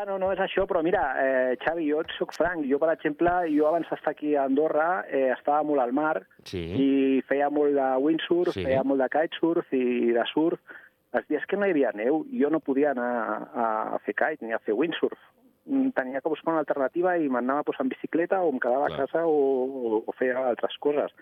Clar, 0.00 0.14
no, 0.14 0.16
no 0.16 0.30
és 0.32 0.38
això, 0.40 0.62
però 0.64 0.80
mira, 0.80 1.00
eh, 1.20 1.56
Xavi, 1.60 1.84
jo 1.90 1.98
et 2.00 2.12
soc 2.16 2.30
franc. 2.32 2.64
Jo, 2.64 2.78
per 2.80 2.88
exemple, 2.94 3.28
jo 3.52 3.66
abans 3.68 3.88
d'estar 3.90 4.14
aquí 4.14 4.30
a 4.32 4.46
Andorra 4.48 5.02
eh, 5.04 5.26
estava 5.34 5.60
molt 5.68 5.82
al 5.82 5.92
mar 5.92 6.22
sí. 6.48 6.62
i 6.72 6.86
feia 7.28 7.50
molt 7.52 7.76
de 7.76 7.88
windsurf, 8.00 8.54
sí. 8.54 8.64
feia 8.64 8.80
molt 8.80 9.02
de 9.04 9.10
kitesurf 9.12 9.74
i 9.76 10.14
de 10.16 10.24
surf. 10.32 10.78
Els 11.12 11.26
dies 11.28 11.44
que 11.50 11.58
no 11.58 11.68
hi 11.68 11.74
havia 11.74 11.92
neu, 11.92 12.22
jo 12.32 12.48
no 12.48 12.62
podia 12.64 12.94
anar 12.94 13.10
a, 13.52 13.66
a 13.98 14.00
fer 14.06 14.16
kite 14.16 14.46
ni 14.46 14.56
a 14.56 14.62
fer 14.64 14.78
windsurf. 14.78 15.20
Mm, 15.68 15.92
tenia 15.92 16.24
que 16.24 16.32
buscar 16.32 16.54
una 16.54 16.64
alternativa 16.64 17.18
i 17.20 17.28
m'anava 17.28 17.66
pues, 17.68 17.84
en 17.84 17.92
bicicleta 17.92 18.40
o 18.40 18.54
em 18.54 18.62
quedava 18.62 18.88
Clar. 18.88 19.02
a 19.02 19.04
casa 19.04 19.26
o, 19.28 19.36
o, 19.36 20.02
o 20.06 20.16
feia 20.16 20.46
altres 20.54 20.80
coses. 20.80 21.12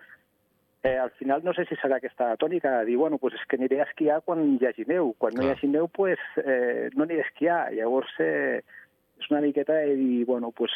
Eh, 0.83 0.97
al 0.97 1.11
final 1.19 1.43
no 1.43 1.53
sé 1.57 1.65
si 1.67 1.75
serà 1.81 1.97
aquesta 1.99 2.37
tònica 2.39 2.71
de 2.79 2.85
dir, 2.87 2.97
bueno, 3.01 3.19
pues 3.19 3.35
és 3.35 3.45
que 3.51 3.59
aniré 3.59 3.81
a 3.81 3.89
esquiar 3.89 4.21
quan 4.23 4.45
hi 4.55 4.67
hagi 4.67 4.87
neu. 4.87 5.13
Quan 5.19 5.35
Clar. 5.35 5.43
no 5.43 5.49
hi 5.49 5.55
hagi 5.55 5.71
neu, 5.73 5.89
pues, 5.89 6.23
eh, 6.45 6.89
no 6.95 7.05
aniré 7.05 7.25
a 7.25 7.27
esquiar. 7.27 7.61
Llavors 7.75 8.15
eh, 8.23 8.63
és 9.19 9.31
una 9.33 9.43
miqueta 9.43 9.75
de 9.83 9.97
dir, 9.99 10.25
bueno, 10.27 10.53
pues, 10.53 10.71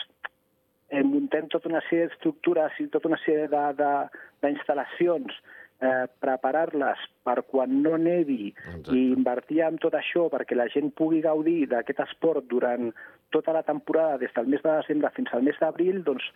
eh, 0.91 1.05
muntem 1.07 1.47
tota 1.49 1.71
una 1.71 1.81
sèrie 1.87 2.11
d'estructures 2.11 2.79
i 2.83 2.89
tota 2.93 3.09
una 3.09 3.21
sèrie 3.23 3.47
d'instal·lacions 3.49 5.39
eh, 5.83 6.07
preparar-les 6.23 7.07
per 7.27 7.39
quan 7.49 7.81
no 7.83 7.97
nevi 7.99 8.53
Exacte. 8.53 8.95
i 8.95 9.09
invertir 9.15 9.63
en 9.67 9.79
tot 9.83 9.97
això 9.99 10.29
perquè 10.33 10.59
la 10.59 10.69
gent 10.73 10.93
pugui 10.99 11.23
gaudir 11.25 11.67
d'aquest 11.71 12.05
esport 12.07 12.47
durant 12.51 12.93
tota 13.33 13.55
la 13.57 13.65
temporada, 13.67 14.19
des 14.21 14.33
del 14.37 14.51
mes 14.53 14.63
de 14.63 14.75
desembre 14.83 15.11
fins 15.17 15.33
al 15.33 15.47
mes 15.47 15.59
d'abril, 15.59 16.03
doncs 16.05 16.27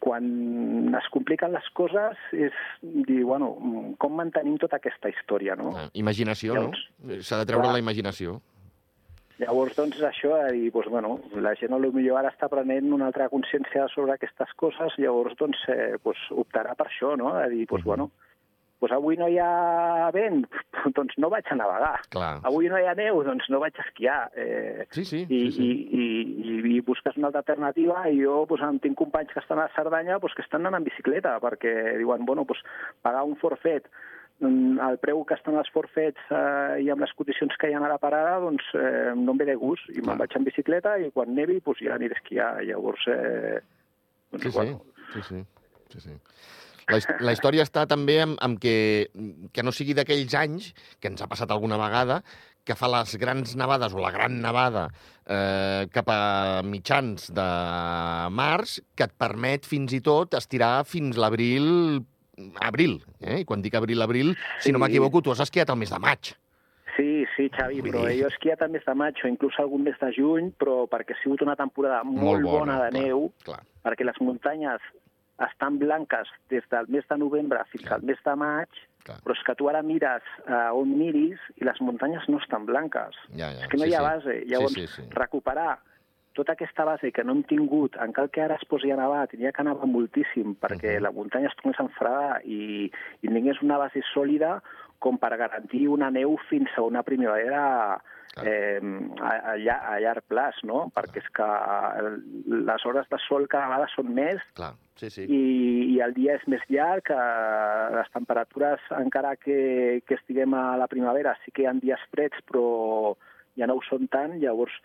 quan 0.00 0.94
es 0.96 1.08
compliquen 1.12 1.52
les 1.52 1.66
coses 1.76 2.20
és 2.32 2.54
dir, 2.82 3.22
bueno, 3.28 3.50
com 4.00 4.14
mantenim 4.16 4.56
tota 4.60 4.78
aquesta 4.80 5.10
història, 5.12 5.56
no? 5.56 5.74
Ah, 5.76 5.88
imaginació, 5.92 6.56
Llavors, 6.56 6.86
no? 7.04 7.18
S'ha 7.20 7.42
de 7.42 7.48
treure 7.50 7.66
clar, 7.66 7.74
la 7.76 7.82
imaginació. 7.82 8.38
Llavors, 9.40 9.76
doncs, 9.76 10.00
això 10.04 10.32
de 10.36 10.54
dir, 10.56 10.70
doncs, 10.72 10.88
bueno, 10.92 11.14
la 11.44 11.52
gent 11.60 11.76
potser 11.76 12.16
ara 12.16 12.32
està 12.32 12.48
prenent 12.52 12.92
una 12.92 13.06
altra 13.08 13.28
consciència 13.32 13.86
sobre 13.92 14.16
aquestes 14.16 14.52
coses, 14.56 14.96
llavors, 15.00 15.36
doncs, 15.36 15.60
eh, 15.72 15.94
doncs 16.04 16.26
optarà 16.42 16.74
per 16.76 16.88
això, 16.88 17.14
no? 17.20 17.32
De 17.36 17.48
dir, 17.52 17.66
doncs, 17.66 17.80
uh 17.80 17.84
-huh. 17.84 17.90
bueno, 17.92 18.10
pues 18.80 18.92
avui 18.96 19.18
no 19.20 19.28
hi 19.28 19.36
ha 19.38 20.08
vent, 20.16 20.46
doncs 20.96 21.18
no 21.20 21.28
vaig 21.30 21.46
a 21.52 21.56
navegar. 21.58 21.94
Clar. 22.14 22.32
Avui 22.48 22.70
no 22.72 22.80
hi 22.80 22.88
ha 22.88 22.96
neu, 22.98 23.20
doncs 23.26 23.50
no 23.52 23.60
vaig 23.62 23.76
a 23.76 23.84
esquiar. 23.84 24.20
Eh, 24.34 24.86
sí, 24.90 25.04
sí. 25.04 25.24
I, 25.28 25.40
sí, 25.44 25.50
sí. 25.58 25.66
I, 25.68 26.04
i, 26.04 26.54
i, 26.54 26.60
i 26.74 26.80
busques 26.86 27.18
una 27.20 27.28
altra 27.28 27.44
alternativa 27.44 28.06
i 28.08 28.22
jo 28.24 28.46
pues, 28.48 28.64
en 28.64 28.80
tinc 28.80 28.96
companys 28.98 29.34
que 29.34 29.42
estan 29.44 29.60
a 29.60 29.68
Cerdanya 29.76 30.18
pues, 30.18 30.34
que 30.34 30.42
estan 30.42 30.64
anant 30.64 30.80
en 30.80 30.88
bicicleta 30.88 31.36
perquè 31.44 31.98
diuen, 32.00 32.24
bueno, 32.24 32.46
pues, 32.48 32.64
pagar 33.04 33.26
un 33.28 33.36
forfet 33.36 33.90
mm, 34.40 34.80
el 34.88 34.96
preu 35.04 35.20
que 35.28 35.36
estan 35.36 35.60
els 35.60 35.68
forfets 35.74 36.32
eh, 36.32 36.80
i 36.80 36.88
amb 36.92 37.04
les 37.04 37.12
condicions 37.18 37.60
que 37.60 37.68
hi 37.68 37.76
ha 37.76 37.82
a 37.84 37.92
la 37.92 38.00
parada, 38.00 38.38
doncs 38.40 38.72
eh, 38.80 39.12
no 39.12 39.36
em 39.36 39.42
ve 39.44 39.50
de 39.52 39.58
gust. 39.60 39.92
I 39.92 40.00
me'n 40.00 40.24
vaig 40.24 40.36
en 40.36 40.48
bicicleta 40.48 40.96
i 40.96 41.12
quan 41.12 41.36
nevi 41.36 41.60
pues, 41.60 41.84
ja 41.84 42.00
aniré 42.00 42.16
a 42.16 42.22
esquiar. 42.22 42.50
Llavors, 42.64 43.04
eh, 43.12 43.60
doncs, 44.32 44.48
sí, 44.48 44.56
bueno, 44.56 44.80
sí, 45.12 45.26
sí, 45.28 45.44
sí, 45.92 46.06
sí. 46.08 46.16
La, 46.90 47.00
la 47.28 47.34
història 47.36 47.66
està 47.66 47.86
també 47.90 48.20
amb, 48.24 48.38
amb 48.42 48.60
que, 48.62 49.08
que 49.54 49.64
no 49.66 49.74
sigui 49.74 49.96
d'aquells 49.96 50.36
anys, 50.38 50.70
que 51.00 51.10
ens 51.12 51.22
ha 51.22 51.28
passat 51.30 51.50
alguna 51.50 51.78
vegada, 51.80 52.20
que 52.66 52.76
fa 52.76 52.90
les 52.92 53.16
grans 53.18 53.54
nevades 53.56 53.94
o 53.96 54.02
la 54.02 54.12
gran 54.14 54.36
nevada 54.42 54.88
eh, 55.24 55.86
cap 55.94 56.10
a 56.12 56.20
mitjans 56.66 57.30
de 57.34 57.48
març, 58.36 58.78
que 58.94 59.08
et 59.08 59.16
permet 59.18 59.66
fins 59.66 59.96
i 59.96 60.02
tot 60.04 60.36
estirar 60.38 60.80
fins 60.88 61.18
l'abril 61.20 62.04
abril, 62.64 63.00
eh? 63.20 63.42
I 63.42 63.44
quan 63.48 63.60
dic 63.60 63.74
abril-abril, 63.76 64.32
si 64.60 64.70
sí. 64.70 64.72
no 64.72 64.80
m'equivoco, 64.80 65.20
tu 65.20 65.32
has 65.32 65.42
esquiat 65.44 65.68
el 65.72 65.76
mes 65.80 65.90
de 65.92 65.98
maig. 66.00 66.32
Sí, 66.96 67.10
Sí, 67.36 67.48
Xavi, 67.54 67.80
però 67.84 68.02
jo 68.04 68.26
he 68.26 68.28
esquiat 68.28 68.60
al 68.64 68.72
mes 68.74 68.82
de 68.84 68.94
maig 68.98 69.20
o 69.24 69.28
inclús 69.30 69.56
algun 69.62 69.84
mes 69.86 69.96
de 70.00 70.10
juny, 70.12 70.50
però 70.60 70.82
perquè 70.90 71.14
ha 71.14 71.20
sigut 71.22 71.40
una 71.46 71.54
temporada 71.56 72.02
molt, 72.04 72.44
bona, 72.44 72.76
de 72.82 72.90
clar, 72.90 73.04
neu, 73.06 73.22
Clar, 73.46 73.60
perquè 73.86 74.04
les 74.04 74.18
muntanyes 74.20 74.84
estan 75.48 75.78
blanques 75.78 76.28
des 76.50 76.64
del 76.70 76.88
mes 76.88 77.06
de 77.08 77.16
novembre 77.18 77.62
fins 77.72 77.84
Clar. 77.86 77.98
al 78.00 78.06
mes 78.06 78.18
de 78.24 78.34
maig, 78.36 78.68
clar. 79.04 79.18
però 79.24 79.32
és 79.36 79.44
que 79.46 79.54
tu 79.56 79.68
ara 79.70 79.82
mires 79.82 80.22
a 80.46 80.72
on 80.76 80.96
miris 80.98 81.40
i 81.56 81.64
les 81.64 81.80
muntanyes 81.80 82.26
no 82.28 82.38
estan 82.38 82.66
blanques. 82.66 83.16
Ja, 83.36 83.48
ja. 83.52 83.62
és 83.64 83.68
que 83.68 83.78
no 83.80 83.84
sí, 83.84 83.90
hi 83.90 83.94
ha 83.94 84.02
sí. 84.02 84.04
base. 84.10 84.34
Llavors, 84.46 84.74
sí, 84.74 84.86
sí, 84.86 85.02
sí. 85.02 85.08
recuperar 85.16 85.78
tota 86.32 86.52
aquesta 86.52 86.84
base 86.84 87.10
que 87.12 87.24
no 87.24 87.32
hem 87.32 87.42
tingut, 87.42 87.96
en 88.00 88.12
cal 88.12 88.30
que 88.30 88.40
ara 88.40 88.54
es 88.54 88.64
posi 88.70 88.92
a 88.92 88.96
nevar, 88.96 89.26
tenia 89.28 89.50
que 89.52 89.64
nevar 89.66 89.86
moltíssim 89.90 90.54
perquè 90.54 90.94
Mhm. 90.96 91.02
la 91.02 91.10
muntanya 91.10 91.48
es 91.48 91.56
tornés 91.56 91.80
a 91.80 91.82
enfredar 91.82 92.40
i, 92.44 92.90
i 93.22 93.28
tingués 93.28 93.60
una 93.62 93.78
base 93.78 94.00
sòlida 94.14 94.62
com 95.00 95.18
per 95.18 95.32
garantir 95.40 95.86
una 95.88 96.10
neu 96.14 96.36
fins 96.48 96.70
a 96.78 96.82
una 96.86 97.02
primavera 97.02 97.62
Clar. 98.30 98.44
eh, 98.46 98.80
a, 99.26 99.32
a, 99.52 99.54
a 99.94 99.96
llarg 99.98 100.22
plaç, 100.30 100.60
no? 100.68 100.84
Perquè 100.94 101.18
és 101.24 101.28
que 101.34 101.48
el- 101.98 102.20
les 102.68 102.84
hores 102.86 103.08
de 103.10 103.18
sol 103.26 103.48
cada 103.50 103.66
vegada 103.72 103.88
són 103.96 104.12
més 104.14 104.38
Clar, 104.54 104.74
sí, 105.00 105.10
sí. 105.10 105.24
i, 105.26 105.40
i 105.96 105.98
el 106.04 106.14
dia 106.14 106.36
és 106.38 106.46
més 106.46 106.62
llarg, 106.70 107.10
eh, 107.10 107.90
les 107.96 108.12
temperatures, 108.14 108.80
encara 109.00 109.34
que, 109.36 110.02
que 110.06 110.14
estiguem 110.20 110.54
a 110.54 110.76
la 110.78 110.86
primavera, 110.86 111.34
sí 111.44 111.50
que 111.50 111.64
hi 111.66 111.66
ha 111.66 111.74
dies 111.82 112.06
freds, 112.14 112.38
però 112.46 113.16
ja 113.58 113.66
no 113.66 113.80
ho 113.80 113.82
són 113.88 114.06
tant, 114.08 114.38
llavors, 114.38 114.76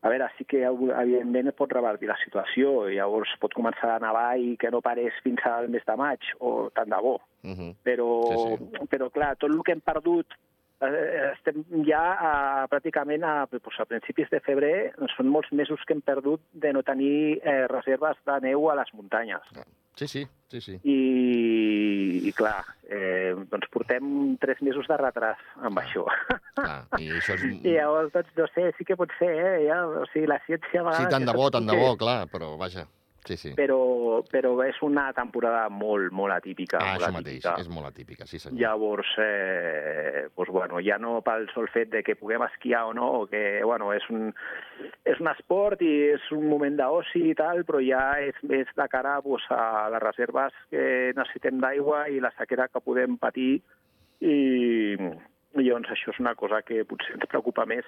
a 0.00 0.08
veure, 0.08 0.30
sí 0.38 0.46
que 0.48 0.62
evidentment 0.64 1.52
pot 1.58 1.72
revertir 1.76 2.08
la 2.08 2.16
situació, 2.24 2.86
llavors 2.88 3.34
pot 3.42 3.52
començar 3.52 3.98
a 3.98 4.00
nevar 4.00 4.30
i 4.40 4.54
que 4.56 4.70
no 4.72 4.80
parés 4.80 5.12
fins 5.22 5.44
al 5.44 5.68
mes 5.68 5.84
de 5.84 5.96
maig, 6.00 6.24
o 6.40 6.70
tant 6.72 6.88
de 6.88 6.96
bo. 7.04 7.18
Uh 7.42 7.56
-huh. 7.56 7.74
Però, 7.82 8.08
Sí, 8.58 8.86
però 8.90 9.10
clar, 9.10 9.36
tot 9.36 9.50
el 9.50 9.62
que 9.64 9.72
hem 9.72 9.80
perdut 9.80 10.26
eh, 10.80 11.32
estem 11.32 11.64
ja 11.86 12.02
a, 12.16 12.32
pràcticament 12.72 13.24
a, 13.24 13.34
doncs, 13.52 13.80
a 13.80 13.88
principis 13.88 14.30
de 14.32 14.40
febrer, 14.44 14.92
són 15.16 15.28
molts 15.32 15.52
mesos 15.52 15.82
que 15.86 15.96
hem 15.96 16.00
perdut 16.04 16.40
de 16.52 16.72
no 16.72 16.82
tenir 16.82 17.40
eh, 17.42 17.66
reserves 17.68 18.16
de 18.26 18.40
neu 18.48 18.70
a 18.70 18.78
les 18.80 18.92
muntanyes. 18.96 19.52
Sí, 20.00 20.06
sí, 20.08 20.22
sí, 20.48 20.60
sí. 20.60 20.74
I, 20.88 22.20
i 22.24 22.32
clar, 22.32 22.62
eh, 22.88 23.34
doncs 23.50 23.68
portem 23.74 24.36
tres 24.40 24.62
mesos 24.64 24.86
de 24.88 24.96
retras 24.96 25.40
amb 25.60 25.82
això. 25.82 26.06
Clar, 26.56 26.78
i 27.02 27.10
això 27.18 27.36
és... 27.36 27.44
I 27.68 27.74
llavors, 27.74 28.12
doncs, 28.14 28.32
no 28.38 28.46
sé, 28.54 28.70
sí 28.78 28.86
que 28.88 28.96
pot 28.96 29.12
ser, 29.18 29.32
eh? 29.34 29.58
Ja, 29.66 29.82
o 29.84 30.06
sigui, 30.14 30.30
la 30.30 30.40
ciència 30.46 30.80
a 30.80 30.86
vegades... 30.86 31.04
Sí, 31.04 31.12
tant 31.12 31.28
de 31.28 31.36
bo, 31.36 31.50
tant 31.52 31.68
de 31.68 31.76
bo, 31.76 31.92
clar, 32.00 32.22
però 32.32 32.54
vaja, 32.60 32.86
sí, 33.26 33.36
sí. 33.36 33.52
Però, 33.56 34.22
però 34.30 34.52
és 34.64 34.78
una 34.86 35.08
temporada 35.16 35.66
molt, 35.72 36.10
molt 36.16 36.34
atípica. 36.34 36.80
Ah, 36.80 36.94
molt 36.94 37.06
això 37.06 37.14
mateix, 37.16 37.38
atípica. 37.44 37.54
és 37.60 37.70
molt 37.72 37.88
atípica, 37.90 38.26
sí 38.30 38.40
senyor. 38.42 38.60
Llavors, 38.60 39.14
eh, 39.22 40.26
doncs, 40.36 40.52
bueno, 40.54 40.80
ja 40.84 40.98
no 41.02 41.18
pel 41.26 41.48
sol 41.54 41.68
fet 41.72 41.90
de 41.94 42.02
que 42.06 42.16
puguem 42.20 42.44
esquiar 42.48 42.84
o 42.90 42.94
no, 42.96 43.08
o 43.22 43.26
que 43.30 43.62
bueno, 43.64 43.92
és, 43.96 44.06
un, 44.10 44.30
és 45.04 45.20
un 45.20 45.32
esport 45.32 45.82
i 45.82 45.92
és 46.14 46.30
un 46.36 46.48
moment 46.50 46.76
d'oci 46.80 47.26
i 47.30 47.34
tal, 47.38 47.64
però 47.68 47.82
ja 47.84 48.04
és 48.24 48.38
més 48.42 48.70
de 48.76 48.88
cara 48.92 49.18
doncs, 49.24 49.48
a 49.50 49.88
les 49.94 50.04
reserves 50.04 50.56
que 50.70 51.12
necessitem 51.16 51.60
d'aigua 51.62 52.06
i 52.08 52.20
la 52.22 52.32
sequera 52.38 52.68
que 52.68 52.84
podem 52.84 53.18
patir 53.20 53.60
i, 54.20 54.36
i 54.96 55.64
llavors 55.64 55.92
això 55.92 56.12
és 56.12 56.20
una 56.22 56.36
cosa 56.38 56.62
que 56.62 56.84
potser 56.88 57.16
ens 57.16 57.28
preocupa 57.28 57.66
més 57.68 57.86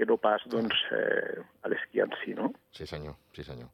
que 0.00 0.06
no 0.08 0.16
pas 0.16 0.40
doncs, 0.48 0.78
eh, 0.96 1.42
a 1.60 1.68
l'esquí 1.68 2.00
en 2.00 2.14
si, 2.22 2.32
no? 2.32 2.48
Sí 2.72 2.86
senyor, 2.88 3.18
sí 3.36 3.44
senyor. 3.44 3.68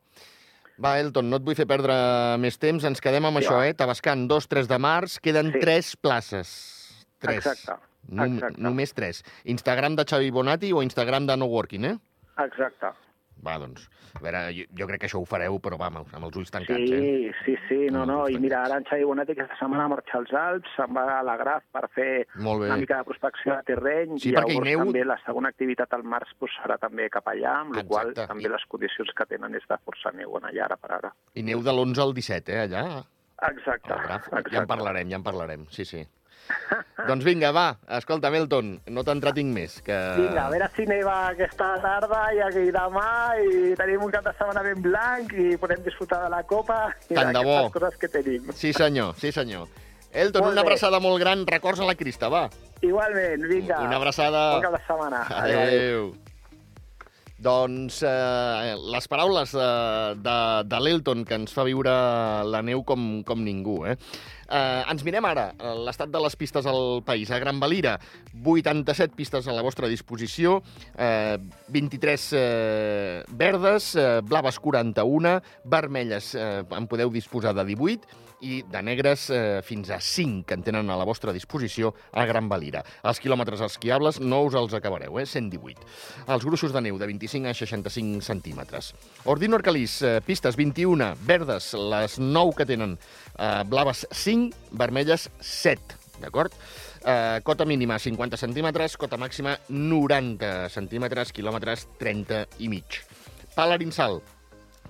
Va, 0.83 0.99
Elton, 1.00 1.30
no 1.30 1.38
et 1.40 1.45
vull 1.47 1.56
fer 1.56 1.66
perdre 1.66 1.95
més 2.42 2.59
temps, 2.61 2.85
ens 2.85 3.00
quedem 3.00 3.25
amb 3.25 3.38
Sí, 3.40 3.47
això, 3.47 3.62
eh? 3.64 3.73
Tabascan, 3.75 4.26
2-3 4.28 4.68
de 4.68 4.78
març, 4.78 5.18
queden 5.25 5.52
Sí. 5.52 5.61
3 5.61 5.97
places. 5.97 6.50
3. 7.21 7.37
Exacte, 7.38 7.73
exacte. 8.12 8.61
Només 8.61 8.92
3. 8.92 9.23
Instagram 9.45 9.97
de 9.97 10.04
Xavi 10.04 10.30
Bonati 10.30 10.73
o 10.73 10.83
Instagram 10.83 11.26
de 11.26 11.37
No 11.37 11.47
Working, 11.47 11.85
eh? 11.85 11.97
Exacte. 12.45 12.92
Va, 13.45 13.59
doncs, 13.61 13.85
a 14.16 14.21
veure, 14.25 14.38
jo, 14.57 14.64
jo 14.78 14.87
crec 14.88 15.00
que 15.02 15.07
això 15.11 15.21
ho 15.21 15.26
fareu, 15.28 15.59
però 15.62 15.76
va, 15.78 15.87
amb, 15.93 16.09
els 16.25 16.37
ulls 16.40 16.50
tancats, 16.50 16.81
Sí, 16.88 16.95
eh? 16.97 17.33
sí, 17.45 17.55
sí, 17.69 17.76
no, 17.93 18.00
Amb 18.02 18.11
no, 18.11 18.16
i 18.33 18.38
mira, 18.40 18.62
ara 18.64 18.78
en 18.81 18.85
Xavi 18.88 19.05
Bonet 19.05 19.28
aquesta 19.31 19.59
setmana 19.61 19.87
marxa 19.93 20.16
als 20.19 20.33
Alps, 20.33 20.73
se'n 20.75 20.95
va 20.97 21.05
a 21.19 21.23
la 21.23 21.37
Graf 21.37 21.62
per 21.70 21.85
fer 21.94 22.27
una 22.66 22.79
mica 22.81 22.96
de 22.96 23.05
prospecció 23.05 23.55
de 23.55 23.62
terreny, 23.68 24.16
Sí, 24.18 24.31
i 24.31 24.33
llavors 24.33 24.66
neu- 24.66 24.83
també 24.87 25.05
la 25.05 25.18
segona 25.27 25.49
activitat 25.53 25.92
al 25.94 26.03
març 26.03 26.33
pues, 26.40 26.51
serà 26.62 26.79
també 26.81 27.11
cap 27.11 27.27
allà, 27.29 27.61
amb 27.61 27.77
la 27.77 27.85
qual 27.85 28.14
també 28.14 28.49
I- 28.49 28.53
les 28.57 28.64
condicions 28.68 29.12
que 29.14 29.27
tenen 29.27 29.55
és 29.55 29.68
de 29.68 29.79
força 29.85 30.11
neu 30.16 30.37
en 30.38 30.49
allà 30.51 30.64
ara 30.64 30.77
per 30.77 30.92
ara. 30.92 31.12
I 31.35 31.42
neu 31.42 31.62
de 31.62 31.70
l'11 31.70 31.99
al 32.03 32.14
17, 32.14 32.53
eh, 32.53 32.64
allà? 32.66 33.05
Exacte, 33.51 33.92
exacte. 33.92 34.51
Ja 34.51 34.62
en 34.62 34.66
parlarem, 34.66 35.09
ja 35.11 35.16
en 35.16 35.22
parlarem, 35.22 35.66
sí, 35.70 35.85
sí. 35.85 36.07
doncs 37.09 37.24
vinga, 37.26 37.50
va, 37.54 37.66
escolta, 37.98 38.30
Melton, 38.35 38.74
no 38.94 39.02
t'entretinc 39.06 39.52
més, 39.54 39.78
que... 39.87 39.96
Vinga, 40.18 40.46
a 40.46 40.50
veure 40.52 40.68
si 40.76 40.87
neva 40.88 41.14
aquesta 41.30 41.72
tarda 41.82 42.20
i 42.37 42.42
aquí 42.44 42.66
demà 42.74 43.09
i 43.42 43.72
tenim 43.78 44.04
un 44.06 44.12
cap 44.14 44.24
de 44.26 44.35
setmana 44.38 44.62
ben 44.66 44.82
blanc 44.85 45.32
i 45.37 45.56
podem 45.61 45.82
disfrutar 45.87 46.22
de 46.24 46.30
la 46.32 46.42
copa 46.48 46.80
i 47.11 47.14
Tant 47.18 47.32
de 47.35 47.42
bo. 47.46 47.59
coses 47.74 47.98
que 48.00 48.09
tenim. 48.12 48.52
Sí, 48.54 48.72
senyor, 48.76 49.14
sí, 49.20 49.32
senyor. 49.32 49.66
Elton, 50.16 50.46
Molt 50.46 50.54
una 50.54 50.62
bé. 50.62 50.68
abraçada 50.70 51.00
molt 51.02 51.20
gran, 51.20 51.42
records 51.46 51.80
a 51.82 51.88
la 51.88 51.94
Crista, 51.98 52.30
va. 52.32 52.46
Igualment, 52.80 53.42
vinga. 53.50 53.82
Una 53.85 53.98
abraçada. 53.98 54.46
Bon 54.54 54.64
cap 54.64 54.78
de 54.78 54.85
setmana. 54.87 55.26
Adéu. 55.42 56.14
Doncs 57.37 57.98
eh, 58.09 58.72
les 58.94 59.09
paraules 59.12 59.50
de, 59.52 59.66
de, 60.24 60.37
de 60.72 60.78
l'Elton, 60.80 61.24
que 61.28 61.37
ens 61.37 61.52
fa 61.52 61.66
viure 61.68 61.92
la 62.48 62.62
neu 62.64 62.80
com, 62.88 63.02
com 63.28 63.42
ningú. 63.44 63.82
Eh? 63.85 63.98
Eh, 64.46 64.82
ens 64.92 65.02
mirem 65.06 65.26
ara 65.26 65.48
eh, 65.59 65.72
l'estat 65.87 66.11
de 66.12 66.20
les 66.22 66.37
pistes 66.38 66.66
al 66.70 67.02
país. 67.06 67.30
A 67.35 67.40
Gran 67.42 67.59
Valira, 67.62 67.96
87 68.44 69.16
pistes 69.18 69.48
a 69.48 69.56
la 69.56 69.64
vostra 69.66 69.90
disposició, 69.90 70.61
eh, 70.94 71.38
23 71.74 72.28
eh, 72.32 73.24
verdes, 73.28 73.94
eh, 73.96 74.20
blaves 74.22 74.61
41, 74.62 75.40
vermelles 75.64 76.35
eh, 76.35 76.62
en 76.62 76.87
podeu 76.87 77.11
disposar 77.11 77.54
de 77.56 77.66
18, 77.66 78.25
i 78.40 78.61
de 78.68 78.83
negres 78.85 79.29
eh, 79.31 79.61
fins 79.64 79.90
a 79.90 80.01
5 80.01 80.44
que 80.46 80.57
en 80.57 80.64
tenen 80.66 80.90
a 80.90 80.96
la 80.99 81.07
vostra 81.09 81.33
disposició 81.33 81.94
a 82.12 82.27
Gran 82.29 82.49
Valira. 82.51 82.83
Els 83.07 83.20
quilòmetres 83.22 83.62
esquiables 83.64 84.20
no 84.20 84.42
us 84.46 84.57
els 84.59 84.75
acabareu, 84.77 85.18
eh? 85.20 85.27
118. 85.27 85.87
Els 86.35 86.46
gruixos 86.46 86.75
de 86.75 86.83
neu 86.85 86.99
de 87.01 87.09
25 87.09 87.51
a 87.51 87.55
65 87.57 88.25
centímetres. 88.27 88.92
Ordino 89.25 89.57
Arcalís, 89.57 90.01
eh, 90.03 90.20
pistes 90.27 90.57
21, 90.57 91.14
verdes, 91.27 91.72
les 91.75 92.18
9 92.18 92.57
que 92.57 92.66
tenen, 92.66 92.99
eh, 93.38 93.62
blaves 93.66 94.07
5, 94.11 94.57
vermelles 94.72 95.31
7, 95.40 95.96
d'acord? 96.20 96.53
Eh, 97.07 97.40
cota 97.44 97.64
mínima 97.64 97.99
50 97.99 98.37
centímetres, 98.37 98.96
cota 98.96 99.16
màxima 99.16 99.57
90 99.68 100.68
centímetres, 100.68 101.33
quilòmetres 101.33 101.87
30 102.01 102.46
i 102.59 102.68
mig. 102.68 103.05
Palarinsal, 103.55 104.20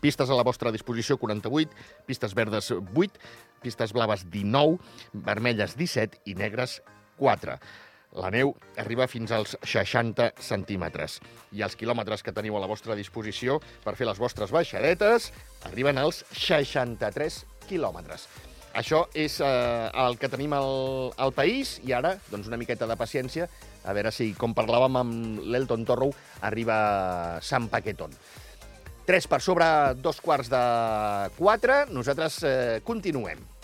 Pistes 0.01 0.31
a 0.31 0.37
la 0.39 0.45
vostra 0.47 0.73
disposició 0.75 1.17
48, 1.19 1.73
pistes 2.07 2.35
verdes 2.37 2.71
8, 2.73 3.21
pistes 3.63 3.93
blaves 3.97 4.27
19, 4.31 4.79
vermelles 5.27 5.77
17 5.77 6.23
i 6.31 6.37
negres 6.39 6.81
4. 7.21 7.59
La 8.17 8.31
neu 8.33 8.55
arriba 8.81 9.09
fins 9.11 9.33
als 9.35 9.57
60 9.61 10.31
centímetres. 10.41 11.19
I 11.53 11.65
els 11.67 11.77
quilòmetres 11.77 12.23
que 12.25 12.33
teniu 12.33 12.57
a 12.57 12.63
la 12.63 12.71
vostra 12.71 12.97
disposició 12.97 13.59
per 13.85 13.97
fer 13.99 14.09
les 14.09 14.21
vostres 14.21 14.55
baixadetes 14.55 15.33
arriben 15.69 16.01
als 16.01 16.23
63 16.33 17.43
quilòmetres. 17.69 18.29
Això 18.77 19.07
és 19.17 19.39
eh, 19.41 19.91
el 20.05 20.19
que 20.21 20.29
tenim 20.33 20.53
al, 20.53 21.13
al 21.17 21.33
país. 21.37 21.79
I 21.85 21.95
ara, 21.97 22.15
doncs 22.29 22.49
una 22.49 22.59
miqueta 22.61 22.89
de 22.89 22.97
paciència, 22.97 23.49
a 23.85 23.95
veure 23.97 24.13
si, 24.13 24.33
com 24.37 24.57
parlàvem 24.57 24.99
amb 25.01 25.45
l'Elton 25.49 25.87
Torrow, 25.89 26.13
arriba 26.45 26.77
Sant 27.45 27.71
Paquetón. 27.73 28.13
3 29.07 29.29
per 29.31 29.39
sobre 29.41 29.67
dos 30.03 30.19
quarts 30.21 30.51
de 30.51 30.63
4, 31.39 31.85
nosaltres 31.95 32.41
eh, 32.43 32.81
continuem. 32.85 33.56